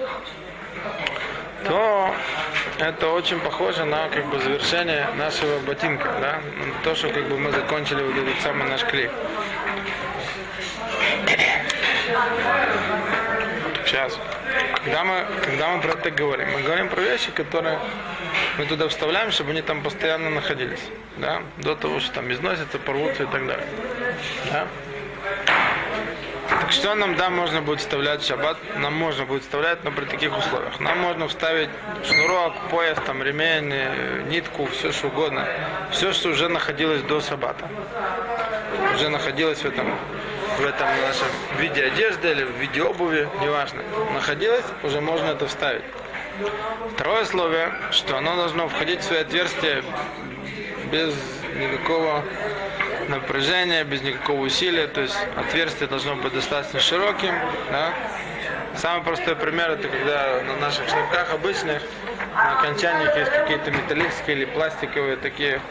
то 1.65 2.15
это 2.79 3.09
очень 3.09 3.39
похоже 3.39 3.85
на 3.85 4.07
как 4.09 4.25
бы 4.27 4.39
завершение 4.39 5.07
нашего 5.17 5.59
ботинка, 5.59 6.09
да, 6.21 6.39
то, 6.83 6.95
что 6.95 7.09
как 7.09 7.27
бы 7.27 7.37
мы 7.37 7.51
закончили 7.51 8.03
вот 8.03 8.15
этот 8.15 8.39
самый 8.41 8.69
наш 8.69 8.83
клей. 8.85 9.09
Сейчас. 13.85 14.17
Когда 14.85 15.03
мы, 15.03 15.25
когда 15.43 15.69
мы 15.69 15.81
про 15.81 15.93
это 15.93 16.11
говорим, 16.11 16.47
мы 16.51 16.61
говорим 16.61 16.89
про 16.89 17.01
вещи, 17.01 17.31
которые 17.31 17.79
мы 18.59 18.65
туда 18.67 18.87
вставляем, 18.87 19.31
чтобы 19.31 19.49
они 19.49 19.63
там 19.63 19.81
постоянно 19.81 20.29
находились. 20.29 20.83
Да? 21.17 21.41
До 21.57 21.75
того, 21.75 21.99
что 21.99 22.13
там 22.13 22.31
износятся, 22.31 22.77
порвутся 22.77 23.23
и 23.23 23.25
так 23.25 23.47
далее. 23.47 23.65
Да? 24.51 24.67
Так 26.61 26.71
что 26.71 26.93
нам, 26.93 27.15
да, 27.15 27.31
можно 27.31 27.63
будет 27.63 27.79
вставлять 27.79 28.21
в 28.21 28.27
шаббат? 28.27 28.57
Нам 28.77 28.93
можно 28.93 29.25
будет 29.25 29.41
вставлять, 29.41 29.83
но 29.83 29.91
при 29.91 30.05
таких 30.05 30.37
условиях. 30.37 30.79
Нам 30.79 30.99
можно 30.99 31.27
вставить 31.27 31.69
шнурок, 32.03 32.53
пояс, 32.69 32.99
там, 33.07 33.23
ремень, 33.23 33.71
э, 33.73 34.23
нитку, 34.29 34.67
все 34.67 34.91
что 34.91 35.07
угодно. 35.07 35.47
Все, 35.89 36.13
что 36.13 36.29
уже 36.29 36.47
находилось 36.47 37.01
до 37.01 37.21
шаббата. 37.21 37.67
Уже 38.93 39.09
находилось 39.09 39.59
в 39.59 39.65
этом, 39.65 39.97
в 40.57 40.65
этом 40.65 40.87
нашем 41.01 41.27
виде 41.59 41.83
одежды 41.83 42.31
или 42.31 42.43
в 42.43 42.51
виде 42.57 42.81
обуви, 42.81 43.27
неважно. 43.41 43.81
Находилось, 44.13 44.65
уже 44.83 45.01
можно 45.01 45.27
это 45.27 45.47
вставить. 45.47 45.83
Второе 46.93 47.23
условие, 47.23 47.71
что 47.91 48.17
оно 48.17 48.35
должно 48.35 48.67
входить 48.67 49.01
в 49.01 49.03
свои 49.03 49.19
отверстия 49.19 49.83
без 50.91 51.13
никакого 51.55 52.23
напряжения, 53.07 53.83
без 53.83 54.01
никакого 54.01 54.41
усилия, 54.41 54.87
то 54.87 55.01
есть 55.01 55.15
отверстие 55.35 55.87
должно 55.87 56.15
быть 56.15 56.33
достаточно 56.33 56.79
широким. 56.79 57.33
Да? 57.71 57.93
Самый 58.75 59.03
простой 59.03 59.35
пример 59.35 59.71
это 59.71 59.87
когда 59.87 60.41
на 60.41 60.57
наших 60.57 60.87
шнурках 60.89 61.33
обычных 61.33 61.81
на 62.33 62.59
окончаниях 62.59 63.15
есть 63.15 63.31
какие-то 63.31 63.71
металлические 63.71 64.37
или 64.37 64.45
пластиковые 64.45 65.15
такие 65.15 65.61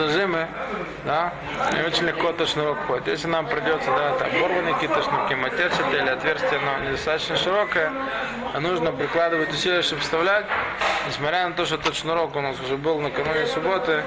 зажимы, 0.00 0.46
да, 1.04 1.32
и 1.78 1.86
очень 1.86 2.06
легко 2.06 2.30
этот 2.30 2.48
шнурок 2.48 2.78
ходит. 2.86 3.08
Если 3.08 3.28
нам 3.28 3.46
придется, 3.46 3.90
да, 3.90 4.14
это 4.14 4.24
оборванные 4.24 4.74
какие-то 4.74 5.02
шнурки, 5.02 5.34
матерчатые 5.34 6.02
или 6.02 6.08
отверстие, 6.08 6.60
но 6.60 6.84
недостаточно 6.84 7.36
широкое, 7.36 7.92
а 8.54 8.60
нужно 8.60 8.92
прикладывать 8.92 9.50
усилия, 9.50 9.82
чтобы 9.82 10.02
вставлять, 10.02 10.46
несмотря 11.06 11.48
на 11.48 11.54
то, 11.54 11.66
что 11.66 11.74
этот 11.76 11.94
шнурок 11.94 12.34
у 12.36 12.40
нас 12.40 12.58
уже 12.60 12.76
был 12.76 12.98
накануне 13.00 13.46
субботы, 13.46 14.02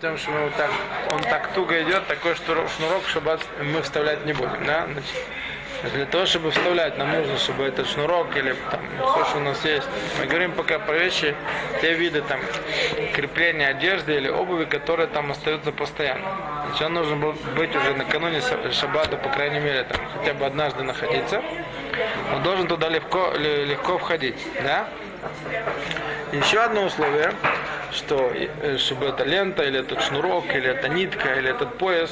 тем, 0.00 0.18
что 0.18 0.30
мы 0.30 0.44
вот 0.44 0.54
так, 0.56 0.70
он 1.12 1.22
так 1.22 1.48
туго 1.54 1.82
идет, 1.82 2.06
такой 2.06 2.34
шнурок 2.34 2.68
чтобы 3.08 3.38
мы 3.62 3.82
вставлять 3.82 4.24
не 4.26 4.32
будем, 4.32 4.64
да, 4.66 4.86
значит, 4.86 5.14
для 5.92 6.06
того, 6.06 6.26
чтобы 6.26 6.50
вставлять, 6.50 6.96
нам 6.98 7.12
нужно, 7.12 7.38
чтобы 7.38 7.64
этот 7.64 7.88
шнурок 7.88 8.36
или 8.36 8.54
там 8.70 8.80
все, 8.96 9.24
что 9.24 9.38
у 9.38 9.40
нас 9.40 9.64
есть. 9.64 9.86
Мы 10.20 10.26
говорим 10.26 10.52
пока 10.52 10.78
про 10.78 10.96
вещи, 10.96 11.34
те 11.80 11.94
виды 11.94 12.22
там 12.22 12.40
крепления 13.14 13.68
одежды 13.68 14.14
или 14.16 14.28
обуви, 14.28 14.64
которые 14.64 15.06
там 15.08 15.30
остаются 15.30 15.72
постоянно. 15.72 16.24
Значит, 16.66 16.86
он 16.86 16.94
должен 16.94 17.20
был 17.20 17.34
быть 17.56 17.74
уже 17.76 17.94
накануне 17.94 18.40
шаббата, 18.72 19.16
по 19.16 19.28
крайней 19.28 19.60
мере, 19.60 19.84
там 19.84 20.00
хотя 20.16 20.34
бы 20.34 20.46
однажды 20.46 20.82
находиться. 20.82 21.42
Он 22.34 22.42
должен 22.42 22.66
туда 22.66 22.88
легко, 22.88 23.32
легко 23.36 23.98
входить, 23.98 24.36
да? 24.62 24.88
Еще 26.32 26.58
одно 26.58 26.84
условие, 26.84 27.32
что 27.92 28.32
э, 28.34 28.76
чтобы 28.78 29.06
эта 29.06 29.24
лента, 29.24 29.62
или 29.62 29.80
этот 29.80 30.02
шнурок, 30.02 30.46
или 30.54 30.68
эта 30.68 30.88
нитка, 30.88 31.34
или 31.34 31.50
этот 31.50 31.78
пояс 31.78 32.10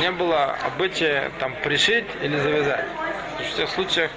не 0.00 0.10
было 0.10 0.56
обычая 0.66 1.30
там 1.38 1.54
пришить 1.64 2.04
или 2.22 2.36
завязать. 2.36 2.84
Всех 3.54 3.70
случаях, 3.70 4.10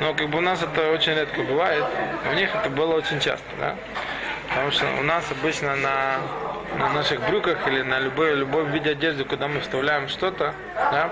но 0.00 0.14
как 0.14 0.28
бы 0.28 0.38
у 0.38 0.40
нас 0.40 0.62
это 0.62 0.92
очень 0.92 1.14
редко 1.14 1.42
бывает, 1.42 1.84
у 2.30 2.34
них 2.34 2.54
это 2.54 2.70
было 2.70 2.94
очень 2.94 3.18
часто, 3.18 3.44
да? 3.58 3.74
Потому 4.48 4.70
что 4.70 4.86
у 5.00 5.02
нас 5.02 5.24
обычно 5.32 5.74
на, 5.74 6.18
на 6.78 6.88
наших 6.90 7.20
брюках 7.28 7.66
или 7.66 7.82
на 7.82 7.98
любой, 7.98 8.36
любой 8.36 8.64
виде 8.66 8.90
одежды, 8.90 9.24
куда 9.24 9.48
мы 9.48 9.58
вставляем 9.58 10.08
что-то, 10.08 10.54
да, 10.76 11.10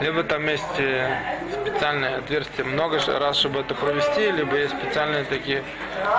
либо 0.00 0.22
там 0.22 0.46
есть 0.46 0.78
э, 0.78 1.14
специальные 1.60 2.16
отверстия 2.16 2.64
много 2.64 2.98
раз, 3.18 3.36
чтобы 3.36 3.60
это 3.60 3.74
провести, 3.74 4.30
либо 4.30 4.56
есть 4.56 4.74
специальные 4.74 5.24
такие 5.24 5.62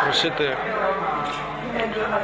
прошитые 0.04 0.56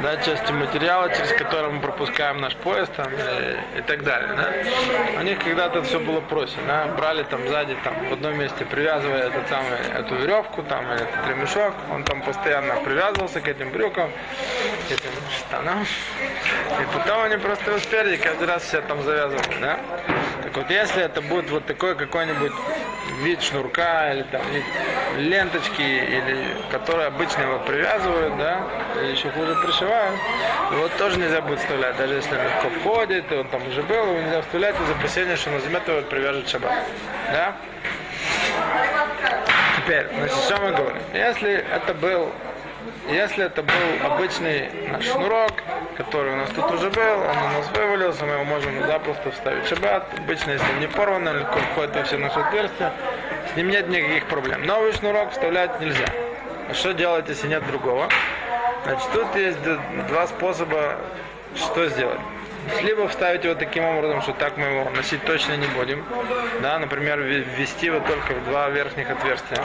да, 0.02 0.16
части 0.18 0.52
материала, 0.52 1.08
через 1.08 1.32
который 1.32 1.70
мы 1.70 1.80
пропускаем 1.80 2.40
наш 2.40 2.54
поезд 2.56 2.92
там, 2.96 3.08
и, 3.12 3.78
и 3.78 3.82
так 3.82 4.04
далее. 4.04 4.30
Да. 4.36 5.20
У 5.20 5.22
них 5.22 5.38
когда-то 5.38 5.82
все 5.82 5.98
было 5.98 6.20
проще. 6.20 6.56
Да. 6.66 6.86
Брали 6.96 7.22
там 7.24 7.46
сзади, 7.48 7.76
там, 7.84 7.94
в 8.08 8.12
одном 8.12 8.38
месте 8.38 8.64
привязывая 8.64 9.28
этот 9.28 9.48
самый, 9.48 9.78
эту 9.94 10.14
веревку 10.16 10.62
там, 10.62 10.84
или 10.92 11.02
этот 11.02 11.28
ремешок, 11.28 11.74
он 11.92 12.04
там 12.04 12.22
постоянно 12.22 12.76
привязывался 12.76 13.40
к 13.40 13.48
этим 13.48 13.70
брюкам, 13.70 14.10
к 14.88 14.92
этим 14.92 15.10
штанам. 15.36 15.82
И 15.82 16.96
потом 16.96 17.22
они 17.22 17.36
просто 17.36 17.74
успели 17.74 18.16
каждый 18.16 18.48
раз 18.48 18.62
все 18.62 18.80
там 18.82 19.02
завязывали. 19.02 19.60
Да. 19.60 19.78
Так 20.42 20.56
вот, 20.56 20.70
если 20.70 21.02
это 21.02 21.20
будет 21.20 21.50
вот 21.50 21.66
такой 21.66 21.94
какой-нибудь 21.94 22.52
вид 23.22 23.42
шнурка 23.42 24.12
или 24.12 24.22
там 24.24 24.42
ленточки, 25.16 25.82
или 25.82 26.56
которые 26.70 27.08
обычно 27.08 27.42
его 27.42 27.58
привязывают, 27.58 28.36
да, 28.38 28.60
или 28.96 29.10
еще 29.12 29.30
хуже 29.30 29.54
пришивают, 29.58 30.18
вот 30.72 30.96
тоже 30.96 31.18
нельзя 31.18 31.40
будет 31.40 31.60
вставлять, 31.60 31.96
даже 31.96 32.14
если 32.14 32.36
он 32.36 32.42
легко 32.42 32.68
входит, 32.80 33.32
и 33.32 33.34
он 33.34 33.48
там 33.48 33.66
уже 33.66 33.82
был, 33.82 34.10
его 34.10 34.20
нельзя 34.20 34.42
вставлять 34.42 34.74
из 34.80 34.90
опасения, 34.90 35.36
что 35.36 35.50
на 35.50 35.60
замет 35.60 35.86
его 35.86 36.02
привяжет 36.02 36.48
шаббат. 36.48 36.72
Да? 37.32 37.56
Теперь, 39.76 40.06
значит, 40.16 40.36
что 40.36 40.56
мы 40.58 40.72
говорим? 40.72 41.02
Если 41.14 41.52
это 41.52 41.94
был 41.94 42.32
если 43.10 43.44
это 43.44 43.62
был 43.62 43.72
обычный 44.04 44.68
наш 44.90 45.04
шнурок, 45.04 45.52
который 45.96 46.34
у 46.34 46.36
нас 46.36 46.50
тут 46.50 46.70
уже 46.70 46.90
был, 46.90 47.20
он 47.20 47.36
у 47.36 47.58
нас 47.58 47.70
вывалился, 47.74 48.24
мы 48.24 48.34
его 48.34 48.44
можем 48.44 48.86
запросто 48.86 49.30
вставить 49.30 49.64
в 49.64 49.68
шаббат. 49.68 50.06
Обычно, 50.18 50.52
если 50.52 50.66
он 50.70 50.80
не 50.80 50.88
порван, 50.88 51.24
легко 51.24 51.58
входит 51.72 51.96
во 51.96 52.02
все 52.04 52.18
наши 52.18 52.38
отверстия, 52.38 52.92
с 53.52 53.56
ним 53.56 53.70
нет 53.70 53.88
никаких 53.88 54.26
проблем. 54.26 54.66
Новый 54.66 54.92
шнурок 54.92 55.32
вставлять 55.32 55.80
нельзя. 55.80 56.06
А 56.70 56.74
что 56.74 56.92
делать, 56.92 57.28
если 57.28 57.48
нет 57.48 57.66
другого? 57.66 58.08
Значит, 58.84 59.08
тут 59.12 59.34
есть 59.36 59.58
два 60.08 60.26
способа, 60.26 60.96
что 61.54 61.86
сделать. 61.88 62.20
Либо 62.82 63.08
вставить 63.08 63.44
его 63.44 63.54
таким 63.54 63.84
образом, 63.84 64.22
что 64.22 64.32
так 64.32 64.56
мы 64.56 64.66
его 64.66 64.90
носить 64.90 65.24
точно 65.24 65.56
не 65.56 65.66
будем. 65.68 66.04
Да, 66.60 66.78
например, 66.78 67.20
ввести 67.20 67.86
его 67.86 68.00
только 68.00 68.34
в 68.34 68.44
два 68.44 68.68
верхних 68.68 69.10
отверстия 69.10 69.64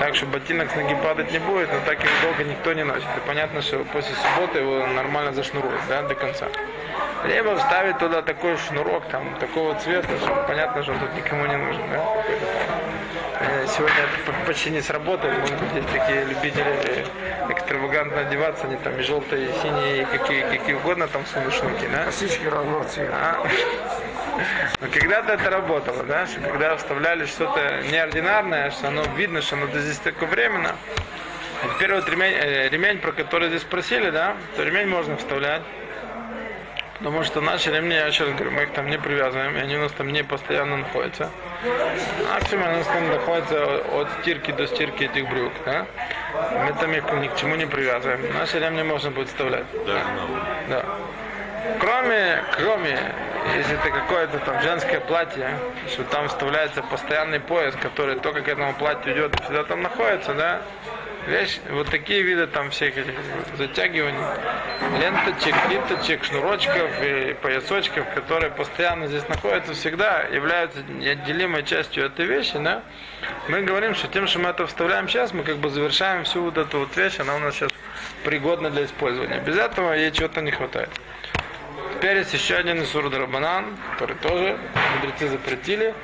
так 0.00 0.16
что 0.16 0.24
ботинок 0.26 0.70
с 0.70 0.74
ноги 0.76 0.94
падать 0.94 1.30
не 1.30 1.38
будет, 1.38 1.70
но 1.70 1.78
так 1.84 2.02
его 2.02 2.12
долго 2.22 2.42
никто 2.42 2.72
не 2.72 2.84
носит. 2.84 3.06
И 3.16 3.20
понятно, 3.26 3.60
что 3.60 3.84
после 3.92 4.14
субботы 4.14 4.58
его 4.58 4.86
нормально 4.86 5.32
зашнуруют, 5.34 5.80
да, 5.88 6.02
до 6.02 6.14
конца. 6.14 6.46
Либо 7.26 7.54
вставить 7.56 7.98
туда 7.98 8.22
такой 8.22 8.56
шнурок, 8.56 9.04
там, 9.10 9.36
такого 9.38 9.74
цвета, 9.74 10.08
что 10.18 10.44
понятно, 10.48 10.82
что 10.82 10.92
он 10.92 11.00
тут 11.00 11.14
никому 11.14 11.44
не 11.46 11.56
нужен, 11.56 11.82
да. 11.90 12.79
Э, 13.70 13.76
сегодня 13.76 13.96
это 14.22 14.46
почти 14.46 14.70
не 14.70 14.80
сработает, 14.80 15.38
может 15.38 15.58
быть, 15.58 15.74
есть 15.74 15.88
такие 15.88 16.24
любители 16.24 17.06
экстравагантно 17.48 18.20
одеваться, 18.20 18.66
они 18.66 18.76
там 18.76 18.98
и 18.98 19.02
желтые, 19.02 19.50
и 19.50 19.52
синие, 19.62 20.02
и 20.02 20.04
какие, 20.04 20.42
какие 20.42 20.74
угодно 20.74 21.08
там 21.08 21.24
сунут 21.26 21.54
шнурки, 21.54 21.86
да. 21.92 22.04
Косички 22.04 22.46
разного 22.46 22.84
цвета. 22.84 23.12
А? 23.14 23.46
Но 24.80 24.88
когда-то 24.88 25.32
это 25.34 25.50
работало, 25.50 26.02
да, 26.04 26.26
что 26.26 26.40
когда 26.40 26.76
вставляли 26.76 27.26
что-то 27.26 27.82
неординарное, 27.90 28.70
что 28.70 28.88
оно 28.88 29.02
видно, 29.16 29.42
что 29.42 29.56
оно 29.56 29.66
здесь 29.66 29.98
такое 29.98 30.28
временно. 30.28 30.74
Теперь 31.74 31.94
вот 31.94 32.08
ремень, 32.08 32.32
э, 32.32 32.68
ремень, 32.70 32.98
про 32.98 33.12
который 33.12 33.48
здесь 33.48 33.62
спросили, 33.62 34.10
да, 34.10 34.36
то 34.56 34.62
ремень 34.62 34.88
можно 34.88 35.16
вставлять. 35.16 35.62
Потому 37.00 37.24
что 37.24 37.40
наши 37.40 37.70
ремни, 37.70 37.94
я 37.94 38.06
еще 38.06 38.24
раз 38.24 38.34
говорю, 38.34 38.50
мы 38.50 38.62
их 38.64 38.72
там 38.72 38.90
не 38.90 38.98
привязываем, 38.98 39.56
и 39.56 39.60
они 39.60 39.76
у 39.76 39.80
нас 39.80 39.92
там 39.92 40.12
не 40.12 40.22
постоянно 40.22 40.76
находятся. 40.76 41.30
Максимум 42.28 42.68
у 42.68 42.76
нас 42.76 42.86
там 42.86 43.08
находится 43.08 43.64
от 43.94 44.08
стирки 44.20 44.50
до 44.50 44.66
стирки 44.66 45.04
этих 45.04 45.28
брюк, 45.30 45.52
да. 45.64 45.86
Мы 46.66 46.74
там 46.74 46.92
их 46.92 47.10
ни 47.14 47.28
к 47.28 47.36
чему 47.36 47.56
не 47.56 47.66
привязываем. 47.66 48.20
Наши 48.34 48.58
ремни 48.58 48.82
можно 48.82 49.10
будет 49.10 49.28
вставлять. 49.28 49.64
Да. 49.86 50.02
да. 50.68 50.84
Кроме, 51.78 52.44
кроме 52.56 52.98
если 53.56 53.74
это 53.78 53.90
какое-то 53.90 54.38
там 54.40 54.60
женское 54.62 55.00
платье, 55.00 55.58
что 55.88 56.04
там 56.04 56.28
вставляется 56.28 56.82
постоянный 56.82 57.40
пояс, 57.40 57.74
который 57.80 58.16
только 58.16 58.42
к 58.42 58.48
этому 58.48 58.74
платью 58.74 59.14
идет 59.14 59.38
и 59.38 59.42
всегда 59.42 59.64
там 59.64 59.82
находится, 59.82 60.34
да, 60.34 60.60
вещь, 61.30 61.58
вот 61.70 61.88
такие 61.88 62.22
виды 62.22 62.46
там 62.46 62.70
всех 62.70 62.98
этих 62.98 63.14
затягиваний, 63.56 64.18
ленточек, 64.98 65.54
ниточек, 65.70 66.24
шнурочков 66.24 67.02
и 67.02 67.34
поясочков, 67.40 68.04
которые 68.14 68.50
постоянно 68.50 69.06
здесь 69.06 69.26
находятся, 69.28 69.72
всегда 69.72 70.22
являются 70.24 70.82
неотделимой 70.82 71.62
частью 71.62 72.04
этой 72.04 72.26
вещи, 72.26 72.58
да, 72.58 72.82
мы 73.48 73.62
говорим, 73.62 73.94
что 73.94 74.08
тем, 74.08 74.26
что 74.26 74.40
мы 74.40 74.50
это 74.50 74.66
вставляем 74.66 75.08
сейчас, 75.08 75.32
мы 75.32 75.42
как 75.42 75.56
бы 75.56 75.70
завершаем 75.70 76.24
всю 76.24 76.42
вот 76.42 76.58
эту 76.58 76.80
вот 76.80 76.96
вещь, 76.96 77.18
она 77.18 77.36
у 77.36 77.38
нас 77.38 77.54
сейчас 77.54 77.70
пригодна 78.24 78.70
для 78.70 78.84
использования. 78.84 79.40
Без 79.40 79.56
этого 79.56 79.92
ей 79.92 80.10
чего-то 80.10 80.40
не 80.40 80.50
хватает. 80.50 80.90
Есть 82.02 82.32
еще 82.32 82.56
один 82.56 82.82
Исур 82.82 83.10
Драбанан, 83.10 83.76
который 83.92 84.16
тоже 84.16 84.56
мудрецы 84.94 85.28
запретили. 85.28 85.94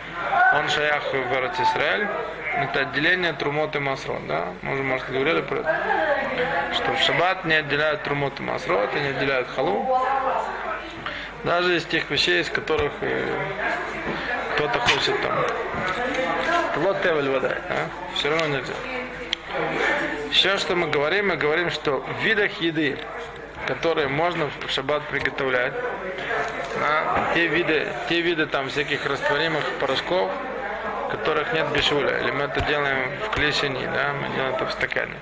Он 0.55 0.69
шаях 0.69 1.05
в 1.13 1.15
Эрот 1.15 1.59
Исраэль. 1.59 2.07
Это 2.55 2.81
отделение 2.81 3.33
Трумот 3.33 3.77
и 3.77 3.79
Масрот. 3.79 4.27
Да? 4.27 4.49
Мы 4.63 4.75
уже, 4.75 4.83
может, 4.83 5.09
говорили 5.09 5.41
про 5.41 5.59
это. 5.59 5.81
Что 6.75 6.93
в 6.93 6.99
шаббат 7.01 7.45
не 7.45 7.55
отделяют 7.55 8.03
Трумот 8.03 8.41
и 8.41 8.43
Масрот, 8.43 8.95
и 8.95 9.01
не 9.01 9.09
отделяют 9.09 9.49
халу. 9.49 9.99
Даже 11.45 11.77
из 11.77 11.85
тех 11.85 12.11
вещей, 12.11 12.41
из 12.41 12.51
которых 12.51 12.93
э, 13.03 13.25
кто-то 14.55 14.79
хочет 14.81 15.21
там. 15.23 15.35
Вот 16.83 17.03
тевель 17.03 17.31
вода. 17.31 17.57
А? 17.71 17.89
Все 18.15 18.31
равно 18.31 18.47
нельзя. 18.59 18.75
Все, 20.31 20.59
что 20.59 20.75
мы 20.75 20.89
говорим, 20.89 21.29
мы 21.29 21.37
говорим, 21.37 21.71
что 21.71 21.99
в 22.01 22.25
видах 22.25 22.61
еды 22.61 22.99
которые 23.67 24.09
можно 24.09 24.49
в 24.67 24.71
шаббат 24.71 25.03
приготовлять. 25.09 25.73
Да? 26.81 27.31
Те 27.35 27.47
виды, 27.49 27.89
те 28.09 28.21
виды 28.21 28.47
там 28.47 28.69
всяких 28.69 29.05
растворимых 29.07 29.65
порошков, 29.81 30.31
которых 31.11 31.53
нет 31.53 31.69
бешуля. 31.69 32.19
Или 32.21 32.31
мы 32.31 32.45
это 32.45 32.61
делаем 32.63 33.11
в 33.27 33.31
клешени, 33.31 33.87
да, 33.87 34.13
мы 34.21 34.35
делаем 34.35 34.55
это 34.55 34.67
в 34.67 34.73
стакане. 34.73 35.15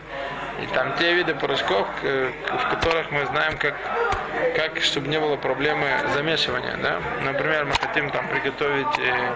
И 0.63 0.67
там 0.69 0.95
те 0.99 1.15
виды 1.15 1.35
порошков, 1.35 1.87
к- 2.01 2.05
в 2.05 2.71
которых 2.71 3.11
мы 3.11 3.27
знаем, 3.27 3.57
как, 3.59 3.75
как 4.57 4.81
чтобы 4.83 5.09
не 5.09 5.19
было 5.19 5.37
проблемы 5.37 5.87
замешивания. 6.15 6.77
Да? 6.77 7.01
Например, 7.23 7.65
мы 7.65 7.73
хотим 7.73 8.11
там 8.11 8.29
приготовить 8.29 8.99
э, 8.99 9.33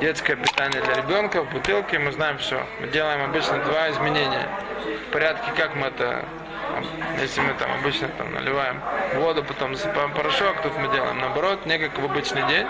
детское 0.00 0.34
питание 0.36 0.82
для 0.82 0.94
ребенка 0.94 1.42
в 1.42 1.50
бутылке, 1.52 1.98
мы 1.98 2.10
знаем 2.12 2.38
все. 2.38 2.66
Мы 2.80 2.88
делаем 2.88 3.22
обычно 3.22 3.58
два 3.64 3.90
изменения. 3.90 4.48
В 5.08 5.12
порядке, 5.12 5.52
как 5.56 5.76
мы 5.76 5.86
это 5.86 6.24
если 7.20 7.40
мы 7.40 7.54
там 7.54 7.70
обычно 7.72 8.08
там 8.08 8.32
наливаем 8.32 8.80
воду, 9.14 9.44
потом 9.44 9.74
засыпаем 9.74 10.12
порошок, 10.12 10.60
тут 10.62 10.76
мы 10.78 10.88
делаем 10.92 11.18
наоборот, 11.18 11.66
не 11.66 11.78
как 11.78 11.98
в 11.98 12.04
обычный 12.04 12.46
день. 12.48 12.66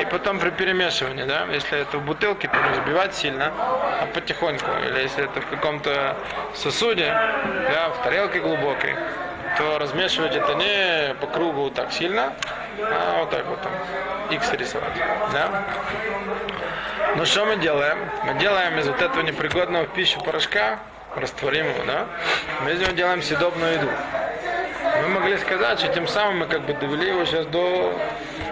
И 0.00 0.04
потом 0.06 0.38
при 0.38 0.50
перемешивании, 0.50 1.24
да, 1.24 1.46
если 1.52 1.80
это 1.80 1.98
в 1.98 2.04
бутылке, 2.04 2.48
то 2.48 2.56
не 2.56 2.80
взбивать 2.80 3.14
сильно, 3.14 3.52
а 3.56 4.08
потихоньку. 4.12 4.70
Или 4.86 5.00
если 5.00 5.24
это 5.24 5.40
в 5.40 5.46
каком-то 5.46 6.16
сосуде, 6.54 7.06
да, 7.06 7.90
в 7.90 8.02
тарелке 8.02 8.40
глубокой, 8.40 8.96
то 9.56 9.78
размешивать 9.78 10.34
это 10.34 10.54
не 10.54 11.14
по 11.14 11.26
кругу 11.26 11.70
так 11.70 11.92
сильно, 11.92 12.32
а 12.80 13.20
вот 13.20 13.30
так 13.30 13.46
вот 13.46 13.60
там, 13.62 13.72
X 14.30 14.52
рисовать, 14.52 14.96
да. 15.32 15.64
Ну 17.16 17.24
что 17.24 17.46
мы 17.46 17.56
делаем? 17.56 17.98
Мы 18.24 18.34
делаем 18.34 18.78
из 18.78 18.86
вот 18.86 19.00
этого 19.00 19.22
непригодного 19.22 19.84
в 19.84 19.92
пищу 19.92 20.20
порошка, 20.20 20.78
растворимого, 21.18 21.84
да, 21.86 22.06
мы 22.62 22.72
из 22.72 22.80
него 22.80 22.92
делаем 22.92 23.22
съедобную 23.22 23.74
еду. 23.74 23.88
Мы 25.02 25.08
могли 25.08 25.38
сказать, 25.38 25.78
что 25.78 25.88
тем 25.92 26.08
самым 26.08 26.38
мы 26.40 26.46
как 26.46 26.62
бы 26.62 26.72
довели 26.74 27.08
его 27.08 27.24
сейчас 27.24 27.46
до, 27.46 27.92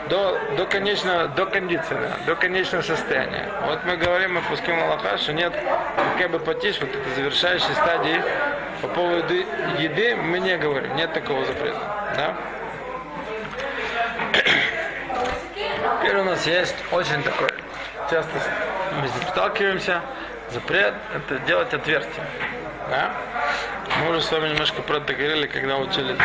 до, 0.08 0.38
до 0.56 0.66
конечного, 0.66 1.28
до 1.28 1.46
кондиции, 1.46 1.94
да, 1.94 2.16
до 2.26 2.36
конечного 2.36 2.82
состояния. 2.82 3.48
Вот 3.66 3.84
мы 3.84 3.96
говорим, 3.96 4.34
мы 4.34 4.42
пускаем 4.42 4.82
Аллаха, 4.82 5.18
что 5.18 5.32
нет, 5.32 5.52
как 6.18 6.30
бы 6.30 6.38
потишь, 6.38 6.78
вот 6.80 6.90
это 6.90 7.14
завершающей 7.16 7.74
стадии 7.74 8.22
по 8.82 8.88
поводу 8.88 9.34
еды 9.78 10.16
мы 10.16 10.38
не 10.38 10.56
говорим, 10.56 10.94
нет 10.96 11.12
такого 11.12 11.44
запрета, 11.44 11.80
да. 12.16 12.36
Теперь 16.00 16.16
у 16.18 16.24
нас 16.24 16.46
есть 16.46 16.76
очень 16.92 17.22
такой, 17.22 17.48
часто 18.10 18.32
мы 18.96 19.02
ним 19.02 19.28
сталкиваемся, 19.30 20.02
запрет 20.50 20.94
это 21.14 21.38
делать 21.40 21.72
отверстие. 21.72 22.26
Да? 22.90 23.14
Мы 24.00 24.10
уже 24.10 24.22
с 24.22 24.30
вами 24.30 24.48
немножко 24.48 24.82
про 24.82 24.98
это 24.98 25.14
говорили, 25.14 25.46
когда 25.46 25.76
учили 25.78 26.16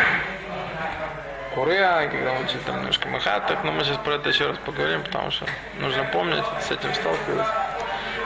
Куреа, 1.54 2.08
когда 2.10 2.32
учили 2.34 2.60
там 2.64 2.78
немножко 2.78 3.08
Махатах, 3.08 3.62
но 3.64 3.72
мы 3.72 3.84
сейчас 3.84 3.98
про 3.98 4.14
это 4.14 4.28
еще 4.30 4.46
раз 4.46 4.58
поговорим, 4.58 5.02
потому 5.02 5.30
что 5.30 5.46
нужно 5.78 6.04
помнить, 6.04 6.44
с 6.60 6.70
этим 6.70 6.94
сталкиваться. 6.94 7.52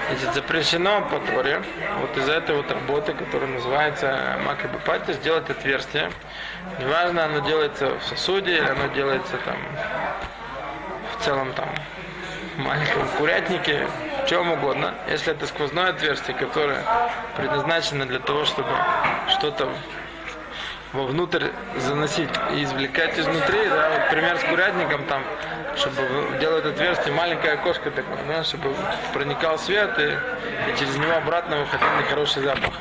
Значит, 0.08 0.34
запрещено 0.34 1.00
по 1.02 1.18
Торе, 1.18 1.60
вот 2.00 2.16
из-за 2.16 2.34
этой 2.34 2.54
вот 2.54 2.70
работы, 2.70 3.12
которая 3.12 3.48
называется 3.48 4.38
макабипати, 4.44 5.12
сделать 5.14 5.50
отверстие. 5.50 6.12
Неважно, 6.78 7.24
оно 7.24 7.40
делается 7.40 7.88
в 7.98 8.04
сосуде 8.04 8.58
или 8.58 8.68
оно 8.68 8.86
делается 8.94 9.36
там 9.38 9.56
в 11.12 11.24
целом 11.24 11.52
там 11.54 11.68
в 12.54 12.58
маленьком 12.60 13.08
курятнике, 13.18 13.88
чем 14.26 14.50
угодно. 14.52 14.94
Если 15.08 15.32
это 15.32 15.46
сквозное 15.46 15.90
отверстие, 15.90 16.36
которое 16.36 16.82
предназначено 17.36 18.06
для 18.06 18.18
того, 18.18 18.44
чтобы 18.44 18.70
что-то 19.30 19.68
вовнутрь 20.92 21.46
заносить 21.76 22.30
и 22.54 22.64
извлекать 22.64 23.18
изнутри, 23.18 23.68
да, 23.68 23.90
вот 23.90 24.10
пример 24.10 24.38
с 24.38 24.44
курятником 24.44 25.04
там, 25.04 25.22
чтобы 25.76 26.38
делать 26.40 26.64
отверстие, 26.64 27.14
маленькое 27.14 27.54
окошко 27.54 27.90
такое, 27.90 28.18
да, 28.26 28.42
чтобы 28.44 28.74
проникал 29.12 29.58
свет 29.58 29.98
и, 29.98 30.18
и 30.70 30.78
через 30.78 30.96
него 30.96 31.12
обратно 31.12 31.58
выходил 31.58 31.86
нехороший 32.00 32.42
запах, 32.42 32.74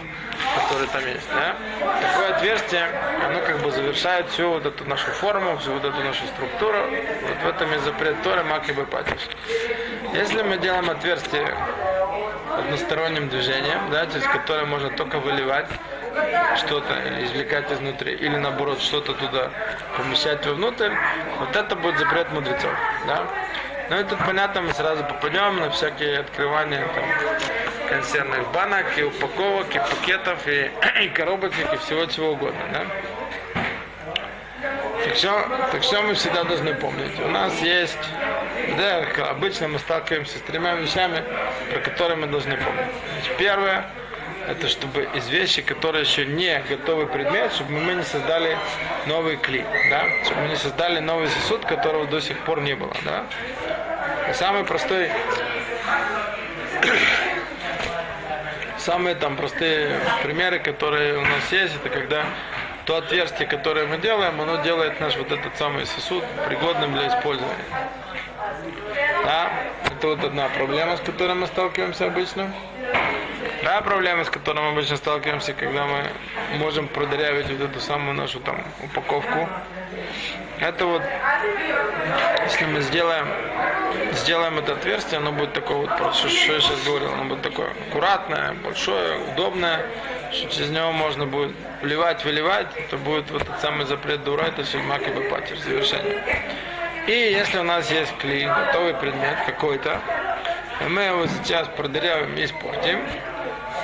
который 0.55 0.87
там 0.87 1.05
есть, 1.05 1.27
да. 1.29 1.55
Такое 2.01 2.35
отверстие, 2.35 2.87
оно 3.25 3.39
как 3.41 3.59
бы 3.59 3.71
завершает 3.71 4.29
всю 4.29 4.49
вот 4.49 4.65
эту 4.65 4.85
нашу 4.85 5.11
форму, 5.11 5.57
всю 5.57 5.73
вот 5.73 5.83
эту 5.83 5.97
нашу 6.01 6.25
структуру, 6.27 6.77
вот 6.79 7.43
в 7.43 7.47
этом 7.47 7.73
и 7.73 7.77
запрет 7.79 8.21
Торы 8.23 8.43
мак 8.43 8.69
и 8.69 8.71
бепатиш. 8.71 9.21
Если 10.15 10.41
мы 10.43 10.57
делаем 10.57 10.89
отверстие 10.89 11.53
односторонним 12.57 13.27
движением, 13.27 13.91
да, 13.91 14.05
через 14.05 14.25
которое 14.25 14.63
можно 14.63 14.89
только 14.91 15.19
выливать 15.19 15.67
что-то 16.55 16.93
извлекать 17.25 17.69
изнутри, 17.69 18.13
или 18.13 18.37
наоборот 18.37 18.79
что-то 18.79 19.13
туда 19.13 19.49
помещать 19.97 20.45
вовнутрь, 20.45 20.93
вот 21.39 21.53
это 21.53 21.75
будет 21.75 21.99
запрет 21.99 22.31
мудрецов. 22.31 22.71
Да? 23.05 23.27
Ну 23.89 23.99
и 23.99 24.03
тут 24.05 24.17
понятно, 24.25 24.61
мы 24.61 24.73
сразу 24.73 25.03
попадем 25.03 25.57
на 25.57 25.69
всякие 25.71 26.19
открывания 26.19 26.87
там, 26.95 27.03
консервных 27.89 28.49
банок, 28.53 28.85
и 28.97 29.03
упаковок, 29.03 29.75
и 29.75 29.79
пакетов, 29.79 30.47
и, 30.47 30.71
и 31.03 31.09
коробочек, 31.09 31.73
и 31.73 31.77
всего 31.77 32.05
чего 32.05 32.31
угодно. 32.31 32.61
Да? 32.71 32.85
Так 35.15 35.19
что, 35.19 35.47
так 35.71 35.83
что 35.83 36.01
мы 36.01 36.13
всегда 36.13 36.43
должны 36.43 36.73
помнить? 36.73 37.17
У 37.21 37.29
нас 37.29 37.61
есть, 37.61 37.97
как 38.77 39.19
обычно 39.29 39.69
мы 39.69 39.79
сталкиваемся 39.79 40.37
с 40.37 40.41
тремя 40.41 40.75
вещами, 40.75 41.23
про 41.71 41.79
которые 41.79 42.17
мы 42.17 42.27
должны 42.27 42.57
помнить. 42.57 42.91
Первое, 43.37 43.85
это 44.49 44.67
чтобы 44.67 45.07
из 45.13 45.29
вещи, 45.29 45.61
которые 45.61 46.01
еще 46.03 46.25
не 46.25 46.61
готовый 46.67 47.07
предмет, 47.07 47.53
чтобы 47.53 47.71
мы 47.79 47.93
не 47.93 48.03
создали 48.03 48.57
новый 49.05 49.37
клей, 49.37 49.63
да? 49.89 50.03
чтобы 50.25 50.41
мы 50.41 50.49
не 50.49 50.57
создали 50.57 50.99
новый 50.99 51.29
сосуд, 51.29 51.63
которого 51.63 52.07
до 52.07 52.19
сих 52.19 52.37
пор 52.39 52.59
не 52.59 52.75
было. 52.75 52.91
Да? 53.05 53.23
И 54.29 54.33
самый 54.33 54.65
простой 54.65 55.09
Самые 58.79 59.15
там 59.15 59.37
простые 59.37 59.97
примеры, 60.23 60.59
которые 60.59 61.17
у 61.17 61.21
нас 61.21 61.51
есть, 61.51 61.73
это 61.77 61.89
когда 61.89 62.25
то 62.85 62.97
отверстие, 62.97 63.47
которое 63.47 63.87
мы 63.87 63.97
делаем, 63.97 64.39
оно 64.39 64.61
делает 64.61 64.99
наш 64.99 65.17
вот 65.17 65.31
этот 65.31 65.57
самый 65.57 65.85
сосуд 65.85 66.23
пригодным 66.47 66.93
для 66.93 67.07
использования. 67.07 67.65
Да, 69.25 69.49
это 69.85 70.07
вот 70.07 70.23
одна 70.23 70.47
проблема, 70.49 70.97
с 70.97 70.99
которой 70.99 71.33
мы 71.33 71.47
сталкиваемся 71.47 72.05
обычно. 72.05 72.53
Да, 73.63 73.81
проблема, 73.81 74.23
с 74.23 74.29
которой 74.29 74.61
мы 74.61 74.69
обычно 74.69 74.97
сталкиваемся, 74.97 75.53
когда 75.53 75.85
мы 75.85 76.03
можем 76.59 76.87
продырявить 76.87 77.49
вот 77.49 77.61
эту 77.61 77.79
самую 77.79 78.13
нашу 78.13 78.39
там 78.39 78.61
упаковку. 78.83 79.49
Это 80.59 80.85
вот, 80.85 81.01
если 82.43 82.65
мы 82.65 82.81
сделаем, 82.81 83.27
сделаем 84.13 84.59
это 84.59 84.73
отверстие, 84.73 85.17
оно 85.17 85.31
будет 85.31 85.53
такое 85.53 85.77
вот, 85.77 85.89
что 86.15 86.27
я 86.27 86.59
сейчас 86.59 86.83
говорил, 86.85 87.11
оно 87.13 87.25
будет 87.25 87.41
такое 87.41 87.71
аккуратное, 87.89 88.53
большое, 88.53 89.17
удобное, 89.31 89.85
что 90.35 90.49
через 90.49 90.69
него 90.69 90.91
можно 90.91 91.25
будет 91.25 91.55
вливать, 91.81 92.23
выливать, 92.25 92.67
это 92.77 92.97
будет 92.97 93.29
вот 93.31 93.41
этот 93.41 93.59
самый 93.61 93.85
запрет 93.85 94.23
дура, 94.23 94.43
это 94.43 94.65
сельмак 94.65 95.07
и 95.07 95.11
бепатер, 95.11 95.57
завершение. 95.57 96.21
И 97.07 97.11
если 97.11 97.59
у 97.59 97.63
нас 97.63 97.89
есть 97.89 98.15
клей, 98.17 98.45
готовый 98.45 98.93
предмет 98.95 99.37
какой-то, 99.45 100.01
и 100.81 100.89
мы 100.89 101.03
его 101.03 101.25
сейчас 101.27 101.67
продырявим 101.69 102.35
и 102.35 102.45
испортим, 102.45 102.99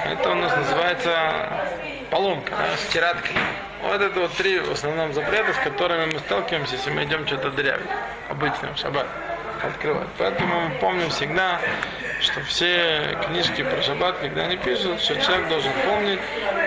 это 0.06 0.32
у 0.32 0.36
нас 0.36 0.56
называется 0.56 1.68
поломка, 2.10 2.52
да, 2.52 2.78
стирать 2.78 3.22
клей. 3.22 3.44
Вот 3.84 4.02
это 4.02 4.20
вот 4.20 4.34
три 4.34 4.60
в 4.60 4.72
основном 4.72 5.14
запрета, 5.14 5.54
с 5.54 5.58
которыми 5.58 6.12
мы 6.12 6.20
сталкиваемся, 6.20 6.76
если 6.76 6.92
мы 6.92 7.04
идем 7.04 7.26
что-то 7.26 7.50
дырявить. 7.52 7.90
Обычно 8.30 8.74
в 8.74 8.78
шаббат 8.78 9.08
открывать. 9.64 10.08
Поэтому 10.18 10.60
мы 10.62 10.76
помним 10.80 11.10
всегда, 11.10 11.60
что 12.22 12.40
все 12.42 13.18
книжки 13.26 13.64
про 13.64 13.82
шаббат, 13.82 14.18
когда 14.20 14.44
они 14.44 14.58
пишут, 14.58 15.02
что 15.02 15.20
человек 15.20 15.50
должен 15.50 15.72
помнить, 15.86 16.20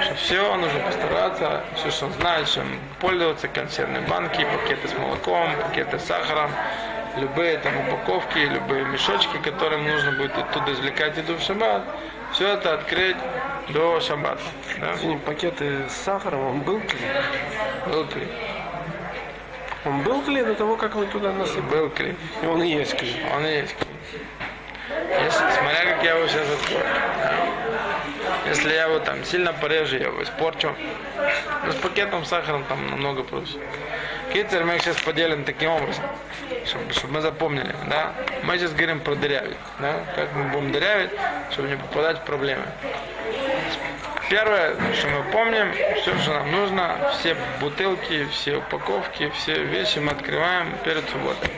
что 0.02 0.14
все, 0.16 0.56
нужно 0.56 0.80
постараться, 0.80 1.64
все, 1.76 1.90
что 1.90 2.06
он 2.06 2.12
знает, 2.14 2.58
он 2.58 2.66
пользоваться, 3.00 3.46
консервные 3.48 4.02
банки, 4.02 4.44
пакеты 4.44 4.88
с 4.88 4.94
молоком, 4.94 5.48
пакеты 5.62 5.98
с 5.98 6.04
сахаром, 6.04 6.50
любые 7.16 7.58
там 7.58 7.72
упаковки, 7.86 8.38
любые 8.38 8.84
мешочки, 8.84 9.36
которым 9.38 9.86
нужно 9.86 10.12
будет 10.12 10.36
оттуда 10.36 10.72
извлекать 10.72 11.16
еду 11.16 11.36
в 11.36 11.40
шаббат, 11.40 11.82
все 12.32 12.48
это 12.48 12.74
открыть 12.74 13.16
до 13.68 14.00
шаббата. 14.00 14.42
Да? 14.80 14.94
Пакеты 15.24 15.88
с 15.88 15.92
сахаром, 15.92 16.46
он 16.46 16.60
был 16.60 16.80
клей? 16.80 17.10
Был 17.86 18.06
клей. 18.06 18.28
Он 19.84 20.00
был 20.00 20.22
клей 20.22 20.44
до 20.44 20.54
того, 20.54 20.76
как 20.76 20.94
вы 20.94 21.06
туда 21.06 21.30
насыпали? 21.32 21.70
Был 21.70 21.90
клей. 21.90 22.16
И 22.42 22.46
он 22.46 22.62
и 22.62 22.70
есть 22.70 22.96
клей. 22.96 23.22
Он 23.36 23.46
и 23.46 23.52
есть 23.52 23.76
клей. 23.76 23.94
Если, 25.24 25.44
смотря 25.58 25.94
как 25.94 26.04
я 26.04 26.16
его 26.16 26.26
сейчас 26.28 26.46
да. 26.70 27.34
Если 28.46 28.74
я 28.74 28.84
его 28.84 28.98
там 28.98 29.24
сильно 29.24 29.54
порежу, 29.54 29.96
я 29.96 30.08
его 30.08 30.22
испорчу. 30.22 30.74
Но 31.64 31.72
с 31.72 31.76
пакетом 31.76 32.24
с 32.24 32.28
сахаром 32.28 32.64
там 32.64 32.90
намного 32.90 33.22
проще. 33.22 33.58
Китер 34.32 34.64
мы 34.64 34.76
их 34.76 34.82
сейчас 34.82 35.00
поделим 35.00 35.44
таким 35.44 35.70
образом, 35.70 36.04
чтобы, 36.66 36.92
чтобы 36.92 37.14
мы 37.14 37.20
запомнили, 37.22 37.74
да. 37.88 38.12
Мы 38.42 38.58
сейчас 38.58 38.72
говорим 38.72 39.00
про 39.00 39.14
дырявить, 39.14 39.56
да, 39.78 39.94
как 40.14 40.32
мы 40.34 40.44
будем 40.44 40.72
дырявить, 40.72 41.10
чтобы 41.52 41.68
не 41.68 41.76
попадать 41.76 42.18
в 42.18 42.22
проблемы. 42.24 42.66
первое, 44.28 44.74
что 44.94 45.08
мы 45.08 45.22
помним, 45.30 45.72
все, 46.02 46.18
что 46.18 46.32
нам 46.34 46.52
нужно, 46.52 47.12
все 47.12 47.37
бутылки, 47.60 48.26
все 48.30 48.56
упаковки, 48.56 49.30
все 49.37 49.54
вещи 49.54 50.00
мы 50.00 50.12
открываем 50.12 50.74
перед 50.84 51.08
субботой. 51.08 51.50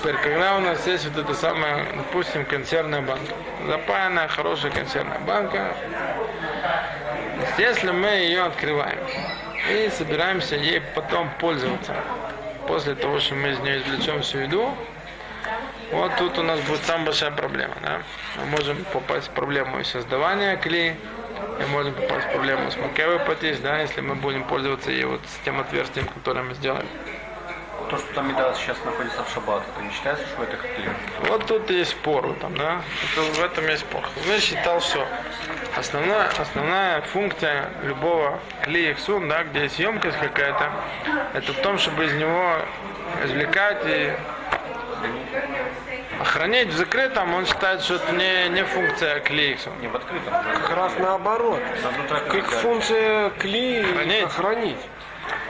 Теперь, 0.00 0.16
когда 0.16 0.56
у 0.56 0.60
нас 0.60 0.86
есть 0.86 1.04
вот 1.04 1.22
эта 1.22 1.34
самая, 1.34 1.84
допустим, 1.94 2.46
консервная 2.46 3.02
банка, 3.02 3.34
запаянная, 3.66 4.28
хорошая 4.28 4.70
консервная 4.70 5.18
банка, 5.18 5.76
если 7.58 7.90
мы 7.90 8.08
ее 8.08 8.44
открываем 8.44 8.98
и 9.70 9.90
собираемся 9.90 10.56
ей 10.56 10.80
потом 10.94 11.28
пользоваться, 11.38 11.94
после 12.66 12.94
того, 12.94 13.18
что 13.20 13.34
мы 13.34 13.50
из 13.50 13.58
нее 13.58 13.82
извлечем 13.82 14.22
всю 14.22 14.38
еду, 14.38 14.74
вот 15.92 16.16
тут 16.16 16.38
у 16.38 16.42
нас 16.44 16.58
будет 16.60 16.82
самая 16.84 17.04
большая 17.04 17.32
проблема. 17.32 17.74
Да? 17.82 18.00
Мы 18.38 18.46
можем 18.56 18.82
попасть 18.94 19.28
в 19.28 19.32
проблему 19.32 19.84
создавания 19.84 20.56
клея, 20.56 20.96
мы 21.58 21.66
можем 21.66 21.92
попасть 21.92 22.26
в 22.26 22.30
проблему 22.30 22.70
с 22.70 22.76
макевой 22.78 23.18
патис, 23.18 23.58
да, 23.58 23.82
если 23.82 24.00
мы 24.00 24.14
будем 24.14 24.44
пользоваться 24.44 24.90
ей 24.90 25.04
вот 25.04 25.20
с 25.26 25.44
тем 25.44 25.60
отверстием, 25.60 26.06
которое 26.06 26.42
мы 26.42 26.54
сделали. 26.54 26.86
То, 27.90 27.98
что 27.98 28.14
там 28.14 28.28
еда 28.28 28.54
сейчас 28.54 28.76
находится 28.84 29.24
в 29.24 29.32
шаббат, 29.32 29.64
это 29.74 29.84
не 29.84 29.90
считается, 29.92 30.24
что 30.28 30.44
это 30.44 30.56
хлеб? 30.56 30.92
Вот 31.28 31.46
тут 31.46 31.68
есть 31.70 31.90
спор 31.90 32.24
в 32.24 32.36
этом, 32.36 32.56
да? 32.56 32.82
Это, 33.12 33.22
в 33.22 33.42
этом 33.42 33.66
есть 33.66 33.80
спор. 33.82 34.04
Я 34.26 34.40
считал, 34.40 34.80
что 34.80 35.04
основная, 35.76 36.28
основная 36.38 37.00
функция 37.02 37.68
любого 37.82 38.38
клея 38.62 38.94
сун, 38.94 39.28
да, 39.28 39.42
где 39.42 39.62
есть 39.64 39.78
емкость 39.80 40.18
какая-то, 40.18 40.70
это 41.34 41.52
в 41.52 41.56
том, 41.62 41.78
чтобы 41.78 42.04
из 42.04 42.12
него 42.12 42.58
извлекать 43.24 43.82
и 43.84 44.12
хранить 46.24 46.68
в 46.68 46.76
закрытом, 46.76 47.34
он 47.34 47.44
считает, 47.44 47.82
что 47.82 47.96
это 47.96 48.12
не, 48.12 48.50
не 48.50 48.64
функция 48.64 49.18
клея 49.20 49.58
сун. 49.58 49.72
Не 49.80 49.88
в 49.88 49.96
открытом. 49.96 50.32
Как 50.32 50.76
раз 50.76 50.92
наоборот. 50.98 51.60
Как 52.08 52.46
функция 52.50 53.30
клей 53.30 53.82
Хранить. 53.82 54.28
хранить. 54.30 54.78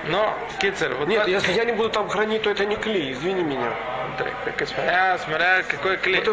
Но, 0.04 0.34
кицер, 0.60 0.94
вот 0.94 1.08
Нет, 1.08 1.20
так- 1.20 1.28
если 1.28 1.52
я 1.52 1.64
не 1.64 1.72
буду 1.72 1.90
там 1.90 2.08
хранить, 2.08 2.42
то 2.42 2.50
это 2.50 2.64
не 2.64 2.76
клей, 2.76 3.12
извини 3.12 3.42
меня. 3.42 3.72
Как- 4.56 4.68
смотря, 5.20 5.62
какой 5.62 5.96
клей. 5.96 6.18
Это 6.20 6.32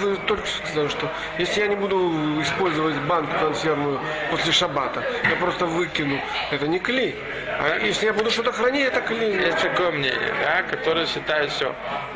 вы 0.00 0.16
только 0.26 0.46
что 0.46 0.66
сказали, 0.66 0.88
что 0.88 1.08
если 1.38 1.60
я 1.60 1.68
не 1.68 1.76
буду 1.76 2.40
использовать 2.42 2.96
банку 3.02 3.32
консервную 3.38 4.00
после 4.30 4.52
шабата, 4.52 5.02
я 5.30 5.36
просто 5.36 5.66
выкину, 5.66 6.20
это 6.50 6.66
не 6.66 6.78
клей. 6.80 7.16
А 7.46 7.78
если 7.78 8.06
я 8.06 8.12
буду 8.12 8.30
что-то 8.30 8.52
хранить, 8.52 8.86
это 8.86 9.00
клей. 9.00 9.36
Есть 9.36 9.60
такое 9.60 9.90
мнение, 9.92 10.34
да, 10.42 10.62
которое 10.62 11.06
считает, 11.06 11.52
что 11.52 11.74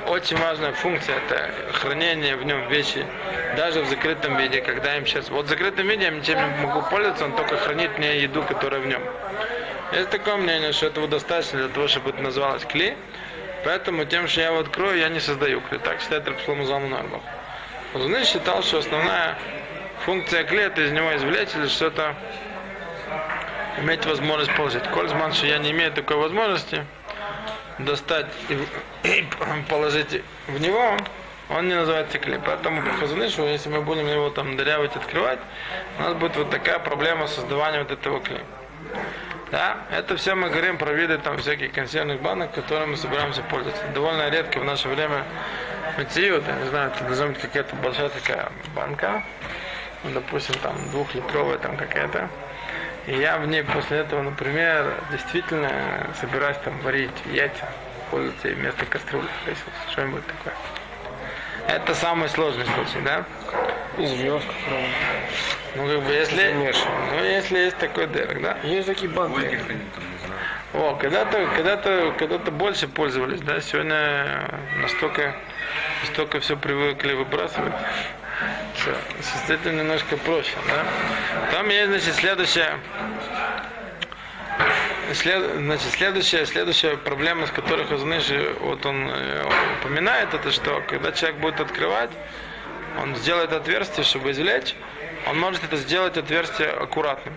очень 0.09 0.37
важная 0.39 0.73
функция 0.73 1.17
это 1.17 1.51
хранение 1.75 2.37
в 2.37 2.45
нем 2.45 2.69
вещи, 2.69 3.07
даже 3.57 3.83
в 3.83 3.89
закрытом 3.89 4.37
виде, 4.37 4.61
когда 4.61 4.97
им 4.97 5.07
сейчас... 5.07 5.29
Вот 5.31 5.47
в 5.47 5.49
закрытом 5.49 5.87
виде 5.87 6.05
я 6.05 6.11
ничем 6.11 6.39
не 6.39 6.67
могу 6.67 6.83
пользоваться, 6.91 7.25
он 7.25 7.33
только 7.37 7.57
хранит 7.57 7.97
мне 7.99 8.19
еду, 8.19 8.43
которая 8.43 8.81
в 8.81 8.87
нем. 8.87 9.03
Есть 9.93 10.11
такое 10.11 10.37
мнение, 10.37 10.73
что 10.73 10.87
этого 10.87 11.09
достаточно 11.09 11.61
для 11.61 11.69
того, 11.69 11.89
чтобы 11.89 12.11
это 12.11 12.21
называлось 12.21 12.65
клей, 12.65 12.95
поэтому 13.65 14.05
тем, 14.05 14.29
что 14.29 14.43
я 14.43 14.49
его 14.49 14.59
открою, 14.59 14.99
я 14.99 15.09
не 15.09 15.19
создаю 15.21 15.63
клей. 15.63 15.81
Так 15.81 16.01
считает 16.01 16.29
Рапслому 16.29 16.65
Залмунарбов. 16.65 17.23
Луны 17.95 18.23
считал, 18.25 18.63
что 18.63 18.79
основная 18.79 19.39
функция 20.05 20.45
клея 20.45 20.67
это 20.67 20.83
из 20.83 20.93
него 20.93 21.17
извлечь 21.17 21.55
или 21.55 21.69
что-то 21.69 22.15
иметь 23.79 24.05
возможность 24.05 24.55
положить. 24.55 24.85
Кользман, 24.89 25.33
что 25.33 25.47
я 25.47 25.57
не 25.57 25.71
имею 25.71 25.91
такой 25.91 26.17
возможности 26.17 26.85
достать 27.79 28.27
и, 28.51 29.27
положить 29.71 30.23
в 30.49 30.61
него, 30.61 30.97
он 31.49 31.67
не 31.67 31.75
называется 31.75 32.19
клей. 32.19 32.39
Поэтому 32.45 32.83
по 32.83 32.93
Хазунышу, 32.99 33.43
если 33.45 33.71
мы 33.71 33.81
будем 33.81 34.07
его 34.07 34.29
там 34.29 34.57
дырявить, 34.59 34.95
открывать, 34.97 35.39
у 35.99 36.03
нас 36.03 36.13
будет 36.13 36.37
вот 36.37 36.51
такая 36.51 36.79
проблема 36.79 37.27
создавания 37.27 37.79
вот 37.79 37.91
этого 37.91 38.21
клея. 38.21 38.45
Да, 39.51 39.79
это 39.91 40.17
все 40.17 40.35
мы 40.35 40.51
говорим 40.51 40.77
про 40.77 40.93
виды 40.93 41.17
там 41.17 41.39
всяких 41.39 41.73
консервных 41.73 42.21
банок, 42.21 42.53
которыми 42.53 42.91
мы 42.91 42.97
собираемся 42.99 43.43
пользоваться. 43.43 43.83
Довольно 43.95 44.29
редко 44.29 44.59
в 44.59 44.65
наше 44.65 44.89
время 44.89 45.25
мытьют, 45.97 46.47
я 46.47 46.55
не 46.55 46.69
знаю, 46.69 46.91
это 46.95 47.05
должна 47.05 47.29
быть 47.29 47.39
какая-то 47.39 47.75
большая 47.77 48.11
такая 48.11 48.51
банка, 48.75 49.23
ну, 50.05 50.11
допустим, 50.11 50.55
там 50.57 50.77
двухлитровая 50.91 51.57
там 51.59 51.77
какая-то. 51.79 52.29
И 53.07 53.17
я 53.17 53.39
в 53.39 53.47
ней 53.47 53.65
после 53.65 53.99
этого, 53.99 54.21
например, 54.21 54.93
действительно 55.11 55.71
собираюсь 56.21 56.59
там 56.59 56.79
варить 56.81 57.11
яйца, 57.33 57.67
пользоваться 58.11 58.49
вместо 58.49 58.85
кастрюли, 58.85 59.29
то 59.45 59.51
есть 59.51 59.63
что-нибудь 59.91 60.27
такое. 60.27 60.55
Это 61.69 61.95
самый 61.95 62.29
сложный 62.29 62.67
случай, 62.67 63.01
да? 63.03 63.25
И 63.97 64.07
звезд, 64.07 64.47
правда. 64.67 64.89
Ну, 65.77 65.87
как 65.87 66.03
бы, 66.03 66.13
если, 66.13 66.53
ну, 66.53 67.25
если 67.25 67.59
есть 67.59 67.79
такой 67.79 68.07
дырок, 68.07 68.43
да? 68.43 68.57
Есть 68.63 68.87
такие 68.87 69.11
банки. 69.11 69.61
О, 70.75 70.97
когда-то, 71.01 71.47
когда-то, 71.57 72.15
когда-то 72.19 72.51
больше 72.51 72.89
пользовались, 72.89 73.41
да, 73.41 73.61
сегодня 73.61 74.51
настолько, 74.77 75.35
настолько 76.03 76.41
все 76.41 76.57
привыкли 76.57 77.15
выбрасывать. 77.15 77.73
Все, 78.75 78.95
с 79.21 79.51
этим 79.51 79.79
немножко 79.79 80.17
проще, 80.19 80.55
да. 80.69 80.85
Там 81.53 81.69
есть, 81.69 81.89
значит, 81.89 82.15
следующая, 82.15 82.79
след, 85.15 85.57
значит, 85.57 85.91
следующая, 85.91 86.47
следующая 86.47 86.97
проблема, 86.97 87.47
с 87.47 87.51
которой 87.51 87.87
Хазаныш, 87.87 88.27
вот 88.61 88.85
он 88.87 89.09
э, 89.11 89.45
упоминает, 89.81 90.35
это 90.35 90.53
что, 90.53 90.83
когда 90.87 91.13
человек 91.13 91.41
будет 91.41 91.61
открывать, 91.61 92.11
он 92.97 93.15
сделает 93.17 93.53
отверстие, 93.53 94.05
чтобы 94.05 94.31
извлечь, 94.31 94.75
он 95.27 95.39
может 95.39 95.63
это 95.65 95.77
сделать 95.77 96.17
отверстие 96.17 96.71
аккуратным. 96.71 97.35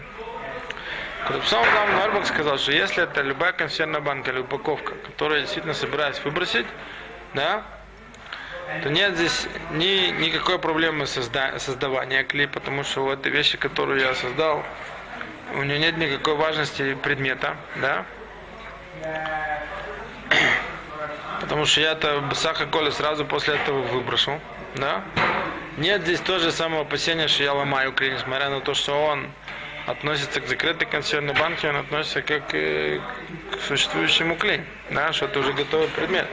Коррупцион 1.27 1.63
Зам 1.73 1.95
Норбак 1.95 2.25
сказал, 2.25 2.57
что 2.57 2.71
если 2.71 3.03
это 3.03 3.21
любая 3.21 3.51
консервная 3.51 4.01
банка 4.01 4.31
или 4.31 4.39
упаковка, 4.39 4.95
которую 4.95 5.41
действительно 5.41 5.73
собираюсь 5.73 6.19
выбросить, 6.23 6.65
да, 7.33 7.63
то 8.81 8.89
нет 8.89 9.15
здесь 9.15 9.47
ни, 9.71 10.11
никакой 10.19 10.57
проблемы 10.57 11.03
созда- 11.05 11.59
создавания 11.59 12.23
клей, 12.23 12.47
потому 12.47 12.83
что 12.83 13.11
этой 13.11 13.31
вещи, 13.31 13.57
которую 13.57 13.99
я 13.99 14.15
создал, 14.15 14.63
у 15.53 15.63
нее 15.63 15.77
нет 15.77 15.97
никакой 15.97 16.35
важности 16.35 16.95
предмета, 16.95 17.55
да. 17.75 18.05
Потому 21.41 21.65
что 21.65 21.81
я 21.81 21.91
это 21.91 22.23
сахар 22.33 22.67
коли 22.67 22.89
сразу 22.91 23.25
после 23.25 23.55
этого 23.55 23.81
выброшу, 23.81 24.39
да. 24.75 25.03
Нет 25.77 26.01
здесь 26.01 26.19
тоже 26.19 26.51
самого 26.51 26.81
опасения, 26.81 27.27
что 27.27 27.43
я 27.43 27.53
ломаю 27.53 27.93
клей, 27.93 28.11
несмотря 28.11 28.49
на 28.49 28.61
то, 28.61 28.73
что 28.73 28.93
он 28.93 29.29
относится 29.87 30.41
к 30.41 30.47
закрытой 30.47 30.85
консервной 30.85 31.33
банке, 31.33 31.69
он 31.69 31.77
относится 31.77 32.21
как 32.21 32.53
э, 32.53 32.99
к 33.51 33.61
существующему 33.61 34.35
клей, 34.35 34.61
да, 34.89 35.11
что 35.13 35.25
это 35.25 35.39
уже 35.39 35.53
готовый 35.53 35.87
предмет. 35.87 36.27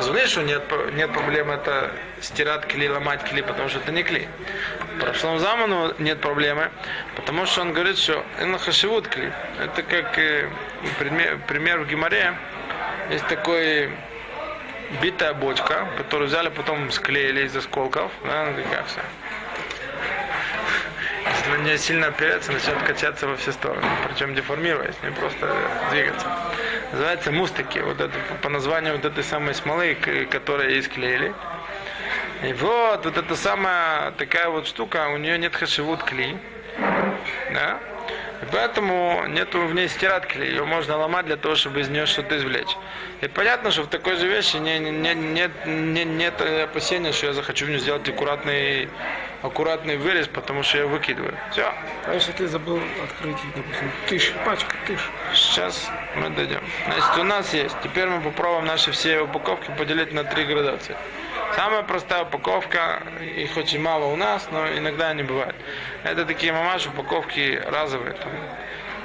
Знаешь, 0.00 0.30
что 0.30 0.42
нет, 0.42 0.66
про- 0.68 0.90
нет 0.92 1.12
проблемы 1.12 1.54
это 1.54 1.90
стирать 2.20 2.66
клей, 2.66 2.88
ломать 2.88 3.22
клей, 3.24 3.42
потому 3.42 3.68
что 3.68 3.78
это 3.80 3.92
не 3.92 4.02
клей. 4.02 4.28
В 4.96 5.00
прошлом 5.00 5.38
заману 5.38 5.94
нет 5.98 6.20
проблемы, 6.20 6.70
потому 7.16 7.46
что 7.46 7.62
он 7.62 7.72
говорит, 7.72 7.98
что 7.98 8.24
хашивут 8.58 9.08
клей. 9.08 9.30
Это 9.60 9.82
как 9.82 10.18
э, 10.18 10.48
пример, 10.98 11.38
пример 11.46 11.80
в 11.80 11.88
Гимаре. 11.88 12.34
Есть 13.10 13.26
такой 13.26 13.90
битая 15.02 15.34
бочка, 15.34 15.86
которую 15.96 16.28
взяли, 16.28 16.48
потом 16.48 16.90
склеили 16.90 17.46
из 17.46 17.56
осколков. 17.56 18.10
Да, 18.24 18.52
такая 18.52 18.84
вся. 18.84 19.02
Если 21.26 21.50
на 21.50 21.56
нее 21.62 21.78
сильно 21.78 22.06
опереться, 22.06 22.52
начнет 22.52 22.78
качаться 22.82 23.26
во 23.26 23.36
все 23.36 23.52
стороны. 23.52 23.82
Причем 24.08 24.34
деформируясь, 24.34 24.94
не 25.02 25.10
просто 25.10 25.54
двигаться. 25.90 26.26
Называется 26.92 27.30
мустаки. 27.32 27.80
Вот 27.80 28.00
это 28.00 28.14
по- 28.42 28.48
названию 28.48 28.94
вот 28.94 29.04
этой 29.04 29.22
самой 29.22 29.54
смолы, 29.54 29.94
которую 30.30 30.70
ей 30.70 30.82
склеили. 30.82 31.34
И 32.42 32.52
вот, 32.54 33.04
вот 33.04 33.16
эта 33.16 33.36
самая 33.36 34.12
такая 34.12 34.48
вот 34.48 34.66
штука, 34.66 35.08
у 35.08 35.18
нее 35.18 35.38
нет 35.38 35.54
хашивут 35.54 36.02
клей. 36.04 36.38
Да? 37.52 37.78
И 38.42 38.44
поэтому 38.52 39.24
нету 39.28 39.60
в 39.66 39.74
ней 39.74 39.88
стирать 39.88 40.26
клей. 40.28 40.50
Ее 40.50 40.64
можно 40.64 40.96
ломать 40.96 41.26
для 41.26 41.36
того, 41.36 41.56
чтобы 41.56 41.80
из 41.80 41.88
нее 41.88 42.06
что-то 42.06 42.36
извлечь. 42.36 42.76
И 43.20 43.26
понятно, 43.28 43.70
что 43.72 43.82
в 43.82 43.88
такой 43.88 44.16
же 44.16 44.28
вещи 44.28 44.56
не, 44.56 44.78
не, 44.78 44.90
не- 44.92 45.14
нет, 45.14 45.50
не- 45.66 46.04
нет 46.04 46.40
опасения, 46.40 47.12
что 47.12 47.26
я 47.26 47.32
захочу 47.32 47.66
в 47.66 47.68
нее 47.68 47.80
сделать 47.80 48.08
аккуратный, 48.08 48.88
аккуратный 49.42 49.96
вырез, 49.96 50.28
потому 50.28 50.62
что 50.62 50.78
я 50.78 50.86
выкидываю. 50.86 51.36
Все. 51.50 51.72
А 52.06 52.14
если 52.14 52.30
ты 52.30 52.46
забыл 52.46 52.80
открыть, 53.02 53.36
допустим, 53.56 53.90
тысяч, 54.08 54.32
пачка, 54.44 54.76
тысяч. 54.86 55.02
Сейчас 55.34 55.90
мы 56.14 56.30
дойдем. 56.30 56.60
Значит, 56.86 57.18
у 57.18 57.24
нас 57.24 57.52
есть. 57.54 57.76
Теперь 57.82 58.06
мы 58.06 58.20
попробуем 58.20 58.66
наши 58.66 58.92
все 58.92 59.20
упаковки 59.20 59.72
поделить 59.76 60.12
на 60.12 60.22
три 60.22 60.44
градации. 60.44 60.96
Самая 61.54 61.82
простая 61.82 62.22
упаковка, 62.22 63.02
их 63.20 63.56
очень 63.56 63.80
мало 63.80 64.06
у 64.06 64.16
нас, 64.16 64.48
но 64.50 64.68
иногда 64.68 65.08
они 65.08 65.22
бывают. 65.22 65.56
Это 66.04 66.24
такие 66.24 66.52
мамаш 66.52 66.86
упаковки 66.86 67.60
разовые. 67.66 68.14
Там 68.14 68.30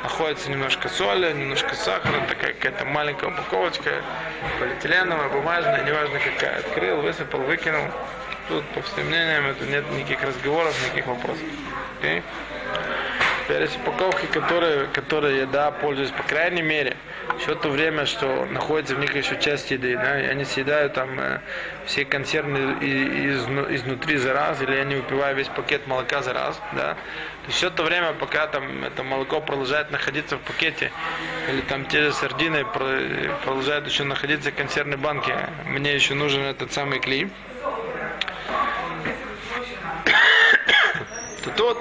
находится 0.04 0.52
немножко 0.52 0.90
соли, 0.90 1.32
немножко 1.34 1.76
сахара, 1.76 2.26
такая 2.28 2.54
какая-то 2.54 2.86
маленькая 2.86 3.32
упаковочка, 3.32 4.04
полиэтиленовая, 4.60 5.30
бумажная, 5.30 5.84
неважно 5.84 6.20
какая. 6.20 6.60
Открыл, 6.60 7.02
высыпал, 7.02 7.40
выкинул. 7.40 7.86
Тут, 8.50 8.66
по 8.72 8.82
всем 8.82 9.08
мнениям, 9.08 9.46
это 9.48 9.66
нет 9.66 9.90
никаких 9.92 10.22
разговоров, 10.22 10.76
никаких 10.86 11.08
вопросов. 11.08 11.44
Окей? 12.00 12.22
Есть 13.50 13.78
упаковки, 13.78 14.26
которые, 14.28 14.88
которые 14.88 15.40
я, 15.40 15.46
да, 15.46 15.72
пользуюсь, 15.72 16.12
по 16.12 16.24
крайней 16.24 16.62
мере, 16.62 16.96
все 17.40 17.56
то 17.56 17.70
время, 17.70 18.06
что 18.06 18.46
находится 18.46 18.96
в 18.96 19.00
них 19.00 19.14
еще 19.16 19.38
часть 19.38 19.70
еды, 19.70 19.98
да, 19.98 20.18
я 20.18 20.34
не 20.34 20.46
съедаю 20.46 20.90
там 20.90 21.20
э, 21.20 21.40
все 21.86 22.06
консервы 22.06 22.78
и- 22.80 23.28
изну- 23.32 23.74
изнутри 23.76 24.16
за 24.18 24.34
раз, 24.34 24.62
или 24.62 24.74
я 24.76 24.86
не 24.86 24.96
выпиваю 24.96 25.36
весь 25.36 25.50
пакет 25.50 25.88
молока 25.88 26.22
за 26.22 26.32
раз, 26.34 26.62
да. 26.72 26.94
То 26.94 27.48
есть 27.48 27.58
все 27.58 27.70
то 27.70 27.84
время, 27.84 28.14
пока 28.14 28.48
там 28.48 28.84
это 28.86 29.04
молоко 29.04 29.42
продолжает 29.42 29.92
находиться 29.92 30.38
в 30.38 30.42
пакете, 30.42 30.92
или 31.50 31.62
там 31.62 31.86
те 31.86 32.04
же 32.04 32.14
сардины 32.14 32.64
про- 32.64 33.36
продолжают 33.44 33.86
еще 33.88 34.06
находиться 34.06 34.52
в 34.52 34.56
консервной 34.56 34.98
банке, 34.98 35.36
мне 35.66 35.94
еще 35.94 36.14
нужен 36.14 36.44
этот 36.44 36.72
самый 36.72 37.00
клей. 37.00 37.30
То 41.44 41.50
тут 41.58 41.78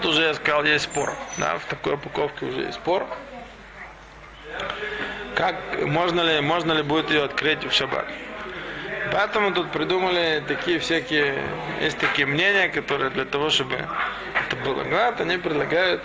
Тут 0.00 0.12
уже, 0.12 0.22
я 0.22 0.34
сказал, 0.34 0.64
есть 0.64 0.84
спор. 0.84 1.12
Да, 1.38 1.58
в 1.58 1.64
такой 1.64 1.94
упаковке 1.94 2.46
уже 2.46 2.60
есть 2.60 2.74
спор. 2.74 3.04
Как, 5.34 5.56
можно 5.82 6.20
ли, 6.20 6.40
можно 6.40 6.72
ли 6.72 6.82
будет 6.82 7.10
ее 7.10 7.24
открыть 7.24 7.64
в 7.64 7.72
шаббат? 7.72 8.06
Поэтому 9.10 9.52
тут 9.52 9.72
придумали 9.72 10.42
такие 10.46 10.78
всякие, 10.78 11.42
есть 11.80 11.98
такие 11.98 12.26
мнения, 12.26 12.68
которые 12.68 13.10
для 13.10 13.24
того, 13.24 13.50
чтобы 13.50 13.74
это 13.74 14.56
было 14.64 14.84
гад, 14.84 15.20
они 15.20 15.36
предлагают 15.36 16.04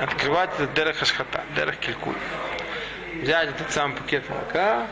открывать 0.00 0.50
этот 0.58 0.74
дерех 0.74 1.00
ашхата, 1.00 1.42
дерех 1.56 1.78
килькуль. 1.78 2.16
Взять 3.22 3.48
этот 3.50 3.70
сам 3.70 3.94
пакет 3.94 4.28
молока, 4.28 4.86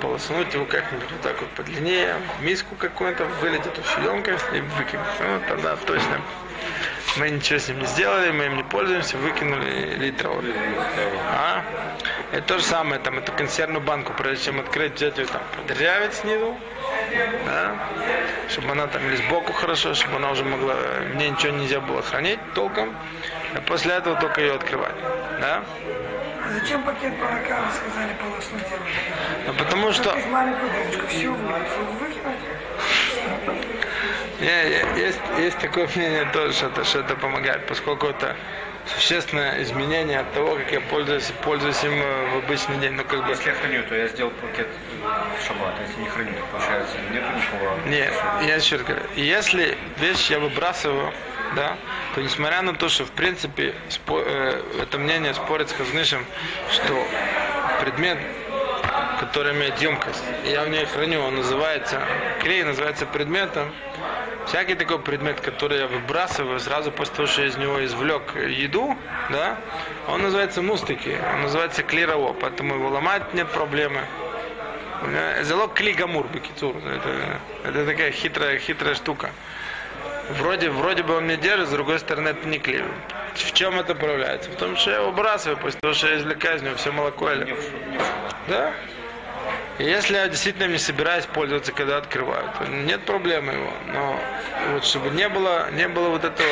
полоснуть 0.00 0.52
его 0.54 0.64
как-нибудь 0.64 1.10
вот 1.10 1.20
так 1.20 1.40
вот 1.40 1.50
подлиннее, 1.50 2.16
в 2.38 2.42
миску 2.42 2.74
какую-то, 2.74 3.26
вылить 3.40 3.64
эту 3.64 3.80
всю 3.82 4.00
емкость 4.00 4.46
и 4.52 4.60
выкинуть. 4.60 5.06
Ну, 5.20 5.40
тогда 5.48 5.76
точно 5.76 6.20
мы 7.18 7.30
ничего 7.30 7.58
с 7.58 7.68
ним 7.68 7.78
не 7.80 7.86
сделали, 7.86 8.30
мы 8.30 8.46
им 8.46 8.56
не 8.56 8.62
пользуемся, 8.62 9.16
выкинули 9.16 9.96
литр 9.96 10.28
воды. 10.28 10.54
А? 11.30 11.62
Это 12.32 12.42
то 12.42 12.58
же 12.58 12.64
самое, 12.64 13.00
там, 13.00 13.18
эту 13.18 13.32
консервную 13.32 13.82
банку, 13.82 14.12
прежде 14.16 14.46
чем 14.46 14.60
открыть, 14.60 14.94
взять 14.94 15.18
ее 15.18 15.26
там, 15.26 15.42
продырявить 15.54 16.14
снизу, 16.14 16.56
да? 17.46 17.74
чтобы 18.48 18.72
она 18.72 18.86
там 18.86 19.06
или 19.06 19.16
сбоку 19.16 19.52
хорошо, 19.52 19.94
чтобы 19.94 20.16
она 20.16 20.30
уже 20.30 20.44
могла, 20.44 20.74
мне 21.14 21.30
ничего 21.30 21.52
нельзя 21.52 21.80
было 21.80 22.02
хранить 22.02 22.40
толком, 22.54 22.94
а 23.54 23.60
после 23.60 23.94
этого 23.94 24.16
только 24.20 24.40
ее 24.40 24.54
открывать. 24.54 24.94
Да? 25.40 25.62
А 26.44 26.52
зачем 26.60 26.82
пакет 26.84 27.12
молока, 27.18 27.60
вы 27.60 27.74
сказали, 27.74 28.14
полоснуть? 28.20 28.62
Ну, 29.46 29.54
потому 29.54 29.92
что... 29.92 30.16
Маленькую 30.30 30.70
дырочку, 30.70 31.06
все. 31.08 31.22
Не, 31.22 31.28
не, 31.28 32.55
Есть, 34.40 35.18
есть 35.38 35.58
такое 35.58 35.88
мнение 35.96 36.26
тоже, 36.32 36.52
что 36.52 36.66
это, 36.66 36.84
что 36.84 37.00
это 37.00 37.16
помогает, 37.16 37.66
поскольку 37.66 38.06
это 38.06 38.36
существенное 38.94 39.62
изменение 39.62 40.20
от 40.20 40.32
того, 40.32 40.56
как 40.56 40.70
я 40.72 40.80
пользуюсь, 40.80 41.32
пользуюсь 41.42 41.82
им 41.82 41.94
э, 41.94 42.30
в 42.34 42.44
обычный 42.44 42.76
день. 42.78 42.92
Ну, 42.92 43.04
как 43.04 43.24
бы, 43.24 43.30
Если 43.30 43.48
я 43.48 43.54
храню, 43.54 43.82
то 43.88 43.94
я 43.94 44.06
сделал 44.08 44.30
пакет 44.30 44.68
в 45.02 45.46
шаббат. 45.46 45.74
Если 45.86 46.00
не 46.02 46.08
храню, 46.08 46.32
то 46.32 46.46
получается 46.52 46.96
нет 47.12 47.24
никакого... 47.34 47.78
не, 47.86 48.46
я 48.46 48.56
еще 48.56 48.76
раз 48.76 48.84
говорю, 48.84 49.04
если 49.16 49.76
вещь 49.98 50.30
я 50.30 50.38
выбрасываю, 50.38 51.12
да, 51.56 51.76
то 52.14 52.20
несмотря 52.20 52.62
на 52.62 52.74
то, 52.74 52.88
что 52.88 53.04
в 53.04 53.10
принципе 53.10 53.74
спо- 53.88 54.22
э, 54.24 54.62
это 54.82 54.98
мнение 54.98 55.34
спорит 55.34 55.70
с 55.70 55.72
Хазнышем, 55.72 56.24
что 56.70 57.06
предмет, 57.80 58.18
который 59.20 59.52
имеет 59.52 59.80
емкость, 59.80 60.22
я 60.44 60.62
в 60.62 60.68
ней 60.68 60.84
храню, 60.86 61.22
он 61.22 61.36
называется, 61.36 62.02
клей 62.40 62.62
называется 62.64 63.06
предметом, 63.06 63.72
всякий 64.46 64.74
такой 64.74 64.98
предмет, 64.98 65.40
который 65.40 65.78
я 65.78 65.86
выбрасываю 65.86 66.60
сразу 66.60 66.90
после 66.90 67.14
того, 67.14 67.28
что 67.28 67.42
я 67.42 67.48
из 67.48 67.56
него 67.56 67.84
извлек 67.84 68.36
еду, 68.36 68.96
да, 69.30 69.56
он 70.08 70.22
называется 70.22 70.62
мустики, 70.62 71.18
он 71.34 71.42
называется 71.42 71.82
клерово, 71.82 72.32
поэтому 72.32 72.74
его 72.74 72.88
ломать 72.88 73.34
нет 73.34 73.48
проблемы. 73.48 74.00
Залог 75.42 75.74
кли 75.74 75.92
гамур, 75.92 76.26
бекитур. 76.28 76.76
Это, 76.76 77.38
это 77.64 77.86
такая 77.86 78.10
хитрая, 78.10 78.58
хитрая 78.58 78.94
штука. 78.94 79.30
Вроде, 80.38 80.70
вроде 80.70 81.02
бы 81.02 81.16
он 81.16 81.24
мне 81.24 81.36
держит, 81.36 81.68
с 81.68 81.70
другой 81.70 81.98
стороны 81.98 82.28
это 82.28 82.48
не 82.48 82.58
клей. 82.58 82.82
В 83.34 83.52
чем 83.52 83.78
это 83.78 83.94
проявляется? 83.94 84.50
В 84.50 84.56
том, 84.56 84.76
что 84.76 84.90
я 84.90 84.96
его 84.96 85.10
выбрасываю, 85.10 85.56
после 85.58 85.78
того, 85.80 85.94
что 85.94 86.08
я 86.08 86.16
извлекаю 86.16 86.56
из 86.56 86.62
него 86.62 86.74
все 86.76 86.90
молоко. 86.90 87.30
Или... 87.30 87.56
Да? 88.48 88.72
И 89.78 89.84
если 89.84 90.16
я 90.16 90.28
действительно 90.28 90.68
не 90.68 90.78
собираюсь 90.78 91.26
пользоваться, 91.26 91.72
когда 91.72 91.98
открываю, 91.98 92.44
то 92.58 92.66
нет 92.66 93.04
проблемы 93.04 93.52
его. 93.52 93.72
Но 93.92 94.20
вот 94.72 94.84
чтобы 94.84 95.10
не 95.10 95.28
было, 95.28 95.70
не 95.72 95.88
было 95.88 96.08
вот 96.08 96.24
этого 96.24 96.48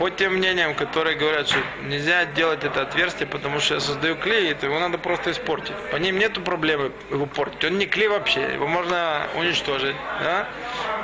по 0.00 0.08
тем 0.08 0.36
мнениям, 0.36 0.74
которые 0.74 1.14
говорят, 1.14 1.46
что 1.46 1.58
нельзя 1.82 2.24
делать 2.24 2.64
это 2.64 2.80
отверстие, 2.80 3.26
потому 3.26 3.60
что 3.60 3.74
я 3.74 3.80
создаю 3.80 4.16
клей, 4.16 4.54
то 4.54 4.64
его 4.64 4.80
надо 4.80 4.96
просто 4.96 5.30
испортить. 5.30 5.76
По 5.90 5.96
ним 5.96 6.18
нету 6.18 6.40
проблемы 6.40 6.90
его 7.10 7.26
портить. 7.26 7.62
Он 7.64 7.76
не 7.76 7.84
клей 7.84 8.08
вообще, 8.08 8.54
его 8.54 8.66
можно 8.66 9.26
уничтожить, 9.36 9.96
да, 10.24 10.48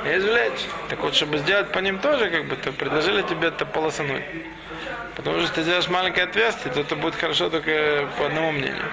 и 0.03 0.17
извлечь. 0.17 0.65
Так 0.89 0.99
вот, 1.01 1.13
чтобы 1.13 1.37
сделать 1.37 1.71
по 1.71 1.77
ним 1.77 1.99
тоже, 1.99 2.31
как 2.31 2.45
бы, 2.45 2.55
то 2.55 2.71
предложили 2.71 3.21
тебе 3.21 3.49
это 3.49 3.67
полосануть. 3.67 4.23
Потому 5.15 5.35
что 5.35 5.43
если 5.43 5.55
ты 5.55 5.61
сделаешь 5.61 5.89
маленькое 5.89 6.25
отверстие, 6.25 6.73
то 6.73 6.79
это 6.79 6.95
будет 6.95 7.13
хорошо 7.13 7.51
только 7.51 8.09
по 8.17 8.25
одному 8.25 8.51
мнению. 8.51 8.85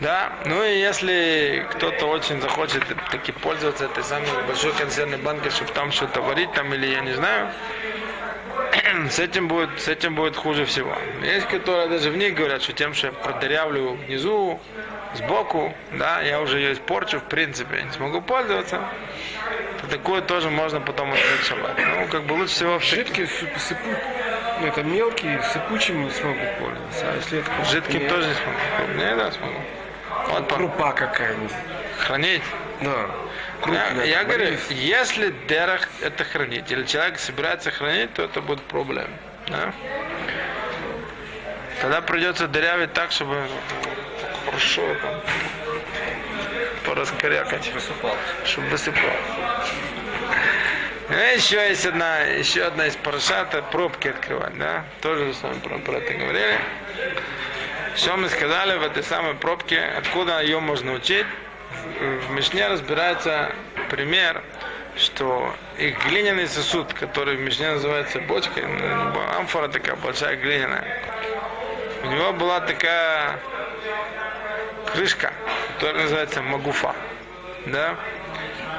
Да, 0.00 0.30
ну 0.44 0.62
и 0.62 0.78
если 0.78 1.66
кто-то 1.70 2.06
очень 2.06 2.40
захочет 2.40 2.82
таки 3.10 3.32
пользоваться 3.32 3.86
этой 3.86 4.04
самой 4.04 4.28
большой 4.46 4.72
консервной 4.72 5.16
банкой, 5.18 5.50
чтобы 5.50 5.72
там 5.72 5.90
что-то 5.90 6.20
варить, 6.20 6.52
там 6.52 6.72
или 6.74 6.86
я 6.86 7.00
не 7.00 7.14
знаю, 7.14 7.48
с 9.10 9.18
этим 9.18 9.48
будет, 9.48 9.70
с 9.80 9.88
этим 9.88 10.14
будет 10.14 10.36
хуже 10.36 10.66
всего. 10.66 10.94
Есть, 11.22 11.48
которые 11.48 11.88
даже 11.88 12.10
в 12.10 12.16
них 12.16 12.34
говорят, 12.34 12.62
что 12.62 12.74
тем, 12.74 12.92
что 12.92 13.06
я 13.06 13.12
продырявлю 13.14 13.94
внизу, 13.94 14.60
сбоку, 15.14 15.74
да, 15.92 16.20
я 16.20 16.42
уже 16.42 16.58
ее 16.58 16.72
испорчу, 16.74 17.18
в 17.18 17.24
принципе, 17.24 17.82
не 17.82 17.90
смогу 17.90 18.20
пользоваться, 18.20 18.80
то 19.80 19.86
такое 19.88 20.20
тоже 20.20 20.50
можно 20.50 20.80
потом 20.80 21.10
открыть 21.12 21.42
шаббат. 21.46 21.74
Ну, 21.78 22.06
как 22.08 22.24
бы 22.24 22.34
лучше 22.34 22.52
всего 22.52 22.78
Жидкие 22.80 23.26
сып- 23.26 23.58
сыпут, 23.58 23.96
ну 24.60 24.66
это 24.66 24.82
мелкие, 24.82 25.42
сыпучими 25.42 26.04
не 26.04 26.10
смогут 26.10 26.58
пользоваться. 26.58 27.06
А 27.10 27.16
если 27.16 27.38
это 27.38 27.64
жидким 27.64 28.00
крупнее, 28.00 28.10
тоже 28.10 28.28
не 28.28 28.34
смогу. 28.34 28.98
Не, 28.98 29.16
да, 29.16 29.32
смогу. 29.32 29.58
Вот 30.28 30.52
Крупа 30.52 30.92
какая-нибудь. 30.92 31.52
хранить. 31.98 32.42
Да. 32.80 32.90
Я, 32.90 33.08
Крупная, 33.62 34.04
я 34.04 34.24
говорю, 34.24 34.50
рис. 34.50 34.70
если 34.70 35.34
дерах 35.48 35.88
это 36.02 36.24
хранить, 36.24 36.70
или 36.70 36.84
человек 36.84 37.18
собирается 37.18 37.70
хранить, 37.70 38.12
то 38.14 38.22
это 38.24 38.40
будет 38.42 38.62
проблема. 38.62 39.08
Да? 39.48 39.72
Тогда 41.80 42.00
придется 42.02 42.48
дырявить 42.48 42.92
так, 42.92 43.12
чтобы 43.12 43.46
хорошо 44.44 44.82
там 45.02 45.20
пораскорякать, 46.84 47.72
Высыпал. 47.72 48.16
чтобы 48.44 48.68
высыпал. 48.68 49.10
Ну, 51.08 51.16
еще 51.16 51.68
есть 51.68 51.86
одна, 51.86 52.18
еще 52.20 52.64
одна 52.64 52.86
из 52.88 52.96
парашата, 52.96 53.62
пробки 53.62 54.08
открывать, 54.08 54.58
да? 54.58 54.84
Тоже 55.00 55.32
с 55.34 55.42
вами 55.42 55.58
про, 55.60 55.78
про 55.78 55.98
это 55.98 56.12
говорили. 56.14 56.58
Все 57.96 58.14
мы 58.14 58.28
сказали 58.28 58.76
в 58.76 58.82
этой 58.82 59.02
самой 59.02 59.34
пробке, 59.34 59.80
откуда 59.96 60.42
ее 60.42 60.60
можно 60.60 60.92
учить. 60.92 61.24
В 61.98 62.30
Мишне 62.30 62.68
разбирается 62.68 63.50
пример, 63.88 64.42
что 64.96 65.50
их 65.78 65.98
глиняный 66.06 66.46
сосуд, 66.46 66.92
который 66.92 67.36
в 67.36 67.40
Мишне 67.40 67.70
называется 67.70 68.20
бочкой, 68.20 68.66
ну, 68.66 69.38
амфора 69.38 69.68
такая 69.68 69.96
большая 69.96 70.36
глиняная, 70.36 70.84
у 72.04 72.08
него 72.08 72.34
была 72.34 72.60
такая 72.60 73.40
крышка, 74.92 75.32
которая 75.74 76.02
называется 76.02 76.42
магуфа. 76.42 76.94
Да? 77.64 77.96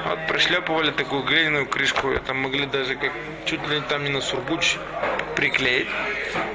Вот 0.04 0.26
пришлепывали 0.28 0.90
такую 0.90 1.22
глиняную 1.22 1.66
крышку, 1.66 2.10
это 2.10 2.32
могли 2.32 2.66
даже 2.66 2.94
как 2.94 3.12
чуть 3.44 3.66
ли 3.68 3.80
там 3.88 4.04
не 4.04 4.10
на 4.10 4.20
сургуч 4.20 4.76
приклеить. 5.34 5.88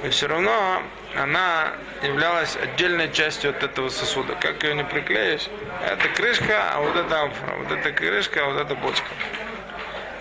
И 0.03 0.10
все 0.10 0.27
равно 0.27 0.82
она 1.15 1.73
являлась 2.01 2.56
отдельной 2.56 3.12
частью 3.12 3.52
от 3.52 3.63
этого 3.63 3.89
сосуда. 3.89 4.35
Как 4.35 4.63
ее 4.63 4.75
не 4.75 4.83
приклеишь? 4.83 5.48
Это 5.85 6.08
крышка, 6.10 6.73
а 6.73 6.79
вот 6.79 6.96
это 6.96 7.21
амфора. 7.21 7.56
Вот 7.58 7.71
это 7.71 7.91
крышка, 7.91 8.44
а 8.44 8.46
вот 8.50 8.62
это 8.62 8.75
бочка. 8.75 9.08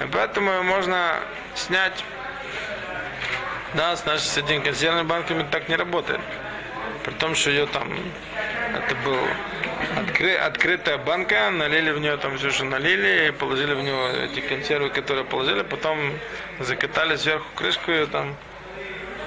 И 0.01 0.07
поэтому 0.13 0.51
ее 0.51 0.63
можно 0.63 1.21
снять. 1.55 2.05
Да, 3.75 3.97
с 3.97 4.05
нашей 4.05 4.25
с 4.25 4.37
этими 4.37 4.59
консервными 4.59 5.07
банками 5.07 5.47
так 5.51 5.69
не 5.69 5.77
работает. 5.77 6.21
При 7.05 7.13
том, 7.15 7.35
что 7.35 7.51
ее 7.51 7.67
там, 7.67 7.89
это 8.75 8.95
был 8.97 9.19
откры- 9.97 10.37
открытая 10.37 10.99
банка, 10.99 11.51
налили 11.51 11.91
в 11.91 12.01
нее 12.01 12.17
там 12.17 12.39
все, 12.39 12.51
что 12.51 12.65
налили, 12.65 13.29
и 13.29 13.31
положили 13.31 13.75
в 13.75 13.83
нее 13.83 14.25
эти 14.25 14.41
консервы, 14.41 14.91
которые 14.91 15.25
положили, 15.25 15.63
потом 15.63 15.99
закатали 16.61 17.17
сверху 17.17 17.47
крышку 17.55 17.91
и 17.91 18.07
там 18.07 18.37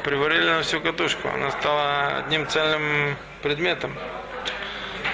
приварили 0.04 0.50
на 0.50 0.62
всю 0.62 0.82
катушку. 0.82 1.28
Она 1.30 1.52
стала 1.52 2.18
одним 2.18 2.48
цельным 2.48 3.18
предметом. 3.42 3.96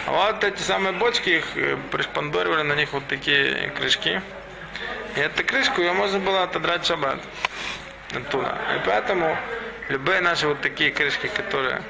А 0.07 0.11
вот 0.11 0.43
эти 0.43 0.61
самые 0.61 0.93
бочки, 0.93 1.29
их 1.29 1.45
э, 1.55 1.77
пришпандоривали 1.91 2.63
на 2.63 2.73
них 2.73 2.91
вот 2.91 3.07
такие 3.07 3.71
крышки. 3.77 4.21
И 5.15 5.19
эту 5.19 5.43
крышку 5.43 5.81
ее 5.81 5.93
можно 5.93 6.19
было 6.19 6.43
отодрать 6.43 6.83
в 6.83 6.87
шаббат. 6.87 7.19
оттуда. 8.15 8.57
И 8.75 8.85
поэтому 8.85 9.37
любые 9.89 10.21
наши 10.21 10.47
вот 10.47 10.59
такие 10.61 10.91
крышки, 10.91 11.27
которые. 11.27 11.81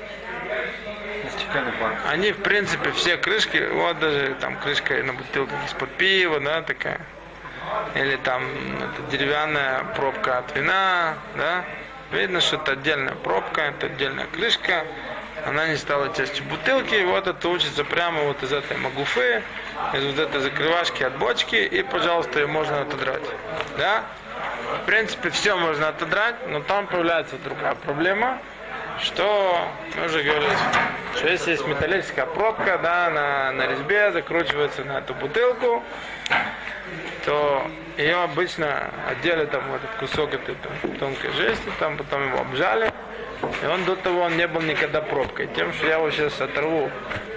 Они, 2.09 2.31
в 2.31 2.37
принципе, 2.37 2.91
все 2.91 3.17
крышки, 3.17 3.69
вот 3.71 3.99
даже 3.99 4.35
там 4.39 4.57
крышка 4.57 4.95
на 5.03 5.13
бутылках 5.13 5.57
из-под 5.65 5.89
пива, 5.91 6.39
да, 6.39 6.61
такая. 6.61 7.01
Или 7.95 8.15
там 8.17 8.43
это 8.43 9.11
деревянная 9.11 9.83
пробка 9.95 10.39
от 10.39 10.55
вина, 10.55 11.15
да. 11.35 11.63
Видно, 12.11 12.41
что 12.41 12.57
это 12.57 12.73
отдельная 12.73 13.15
пробка, 13.15 13.61
это 13.61 13.85
отдельная 13.85 14.27
крышка. 14.27 14.85
Она 15.45 15.67
не 15.67 15.77
стала 15.77 16.13
частью 16.13 16.43
бутылки, 16.45 17.03
вот 17.05 17.25
это 17.25 17.47
учится 17.47 17.83
прямо 17.83 18.21
вот 18.23 18.43
из 18.43 18.51
этой 18.51 18.77
магуфы, 18.77 19.41
из 19.93 20.05
вот 20.05 20.19
этой 20.19 20.41
закрывашки 20.41 21.03
от 21.03 21.17
бочки, 21.17 21.55
и, 21.55 21.81
пожалуйста, 21.83 22.39
ее 22.39 22.47
можно 22.47 22.81
отодрать. 22.81 23.23
Да? 23.77 24.03
В 24.81 24.85
принципе, 24.85 25.29
все 25.29 25.55
можно 25.55 25.87
отодрать, 25.87 26.35
но 26.47 26.59
там 26.61 26.85
появляется 26.87 27.37
другая 27.37 27.75
проблема, 27.75 28.39
что 28.99 29.67
мы 29.95 30.05
уже 30.05 30.23
говорили, 30.23 30.51
что 31.15 31.27
если 31.27 31.51
есть 31.51 31.67
металлическая 31.67 32.25
пробка, 32.25 32.79
да, 32.81 33.09
на, 33.09 33.51
на 33.51 33.67
резьбе 33.67 34.11
закручивается 34.11 34.83
на 34.83 34.99
эту 34.99 35.13
бутылку, 35.13 35.83
то 37.25 37.65
ее 37.97 38.17
обычно 38.23 38.89
отдели 39.09 39.45
там 39.45 39.61
вот 39.69 39.81
этот 39.83 39.95
кусок 39.97 40.33
этой 40.33 40.55
там, 40.55 40.95
тонкой 40.97 41.31
жести, 41.33 41.69
там 41.79 41.97
потом 41.97 42.27
его 42.27 42.39
обжали, 42.41 42.91
и 43.63 43.65
он 43.65 43.83
до 43.85 43.95
того 43.95 44.21
он 44.21 44.37
не 44.37 44.47
был 44.47 44.61
никогда 44.61 45.01
пробкой. 45.01 45.47
Тем, 45.55 45.73
что 45.73 45.87
я 45.87 45.95
его 45.95 46.09
сейчас 46.11 46.39
оторву 46.41 46.89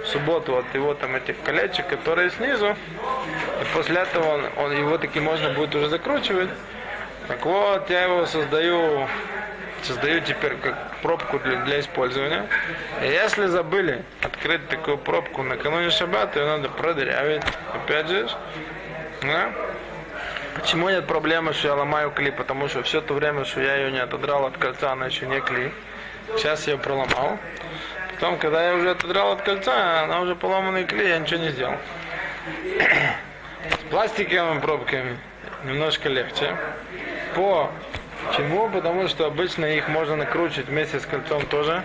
в 0.03 0.07
субботу 0.07 0.57
от 0.57 0.73
его 0.73 0.93
там 0.93 1.15
этих 1.15 1.35
колечек, 1.43 1.87
которые 1.87 2.29
снизу, 2.31 2.75
и 3.61 3.75
после 3.75 4.01
этого 4.01 4.35
он, 4.35 4.45
он- 4.57 4.77
его 4.77 4.97
таки 4.97 5.19
можно 5.19 5.49
будет 5.53 5.73
уже 5.75 5.89
закручивать. 5.89 6.49
Так 7.27 7.43
вот, 7.45 7.89
я 7.89 8.03
его 8.03 8.25
создаю, 8.27 9.07
создаю 9.85 10.21
теперь 10.21 10.55
как 10.55 10.97
пробку 11.01 11.39
для, 11.39 11.57
для 11.57 11.79
использования. 11.79 12.47
И 13.01 13.05
если 13.05 13.45
забыли 13.45 14.03
открыть 14.21 14.67
такую 14.67 14.97
пробку 14.97 15.43
накануне 15.43 15.89
шаббата, 15.89 16.39
ее 16.39 16.45
надо 16.45 16.69
продырявить. 16.69 17.43
Опять 17.73 18.07
же, 18.07 18.27
да? 19.21 19.51
Почему 20.55 20.89
нет 20.89 21.05
проблемы, 21.05 21.53
что 21.53 21.67
я 21.67 21.75
ломаю 21.75 22.11
кли? 22.11 22.31
Потому 22.31 22.67
что 22.67 22.81
все 22.83 23.01
то 23.01 23.13
время, 23.13 23.45
что 23.45 23.61
я 23.61 23.75
ее 23.75 23.91
не 23.91 23.99
отодрал 23.99 24.45
от 24.45 24.57
кольца, 24.57 24.91
она 24.91 25.07
еще 25.07 25.25
не 25.27 25.41
кли. 25.41 25.71
Сейчас 26.37 26.65
я 26.67 26.73
ее 26.73 26.79
проломал. 26.79 27.37
Потом, 28.13 28.37
когда 28.37 28.65
я 28.69 28.75
уже 28.75 28.91
отодрал 28.91 29.33
от 29.33 29.41
кольца, 29.41 30.03
она 30.03 30.21
уже 30.21 30.35
поломанный 30.35 30.85
клей, 30.85 31.09
я 31.09 31.19
ничего 31.19 31.41
не 31.41 31.49
сделал. 31.49 31.75
С 33.69 33.89
пластиковыми 33.89 34.59
пробками 34.59 35.17
немножко 35.65 36.07
легче. 36.09 36.55
По 37.35 37.69
чему? 38.33 38.69
Потому 38.69 39.07
что 39.07 39.25
обычно 39.25 39.65
их 39.65 39.87
можно 39.87 40.15
накручивать 40.15 40.67
вместе 40.67 40.99
с 40.99 41.05
кольцом 41.05 41.45
тоже. 41.47 41.83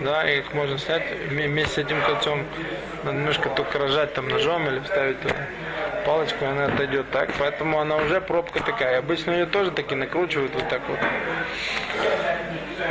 Да, 0.00 0.28
их 0.30 0.54
можно 0.54 0.78
снять 0.78 1.02
вме- 1.28 1.46
вместе 1.46 1.74
с 1.74 1.78
этим 1.78 2.00
кольцом. 2.02 2.44
Немножко 3.04 3.48
только 3.50 3.78
рожать 3.78 4.14
там 4.14 4.28
ножом 4.28 4.66
или 4.68 4.80
вставить 4.80 5.20
туда 5.20 5.34
палочку, 6.04 6.44
и 6.44 6.48
она 6.48 6.66
отойдет 6.66 7.10
так. 7.10 7.30
Поэтому 7.38 7.78
она 7.78 7.96
уже 7.96 8.20
пробка 8.20 8.62
такая. 8.62 8.98
Обычно 8.98 9.32
ее 9.32 9.46
тоже 9.46 9.70
таки 9.70 9.94
накручивают 9.94 10.54
вот 10.54 10.68
так 10.68 10.82
вот. 10.88 10.98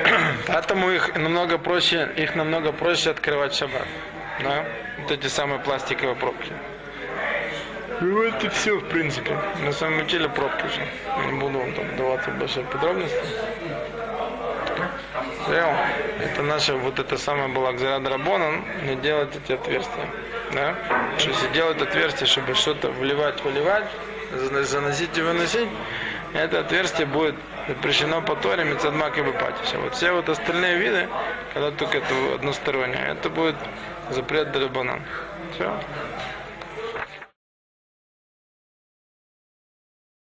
Поэтому 0.47 0.91
их 0.91 1.15
намного 1.15 1.57
проще, 1.57 2.09
их 2.15 2.35
намного 2.35 2.71
проще 2.71 3.11
открывать 3.11 3.53
в. 3.53 3.81
Да? 4.43 4.65
Вот 4.99 5.11
эти 5.11 5.27
самые 5.27 5.59
пластиковые 5.59 6.15
пробки. 6.15 6.53
И 8.01 8.05
вот 8.05 8.43
и 8.43 8.49
все, 8.49 8.77
в 8.79 8.85
принципе. 8.85 9.37
На 9.63 9.71
самом 9.73 10.07
деле 10.07 10.29
пробки 10.29 10.65
же. 10.67 10.87
Не 11.25 11.39
буду 11.39 11.59
вам 11.59 11.73
там 11.73 11.85
вдаваться 11.85 12.31
в 12.31 12.37
большие 12.39 12.65
подробности. 12.65 13.19
Понял? 15.45 15.73
Это 16.21 16.43
наша, 16.43 16.75
вот 16.75 16.99
это 16.99 17.17
самая 17.17 17.47
была 17.49 17.73
Гзара 17.73 17.99
Драбонан, 17.99 18.63
не 18.85 18.95
делать 18.95 19.35
эти 19.35 19.53
отверстия. 19.53 20.05
Да? 20.53 20.75
Что 21.17 21.29
если 21.29 21.47
делать 21.49 21.81
отверстие, 21.81 22.27
чтобы 22.27 22.53
что-то 22.53 22.89
вливать, 22.89 23.43
выливать, 23.43 23.85
за- 24.33 24.63
заносить 24.63 25.17
и 25.17 25.21
выносить, 25.21 25.69
это 26.33 26.59
отверстие 26.59 27.07
будет 27.07 27.35
запрещено 27.67 28.21
по 28.21 28.35
Торе, 28.35 28.63
Мецадмак 28.63 29.17
и 29.17 29.21
Бепатиш. 29.21 29.73
А 29.73 29.79
вот 29.79 29.95
все 29.95 30.11
вот 30.11 30.29
остальные 30.29 30.77
виды, 30.77 31.07
когда 31.53 31.71
только 31.71 31.97
это 31.97 32.13
одностороннее, 32.35 33.07
это 33.09 33.29
будет 33.29 33.55
запрет 34.11 34.51
Драбонан. 34.51 35.01
Все. 35.55 35.71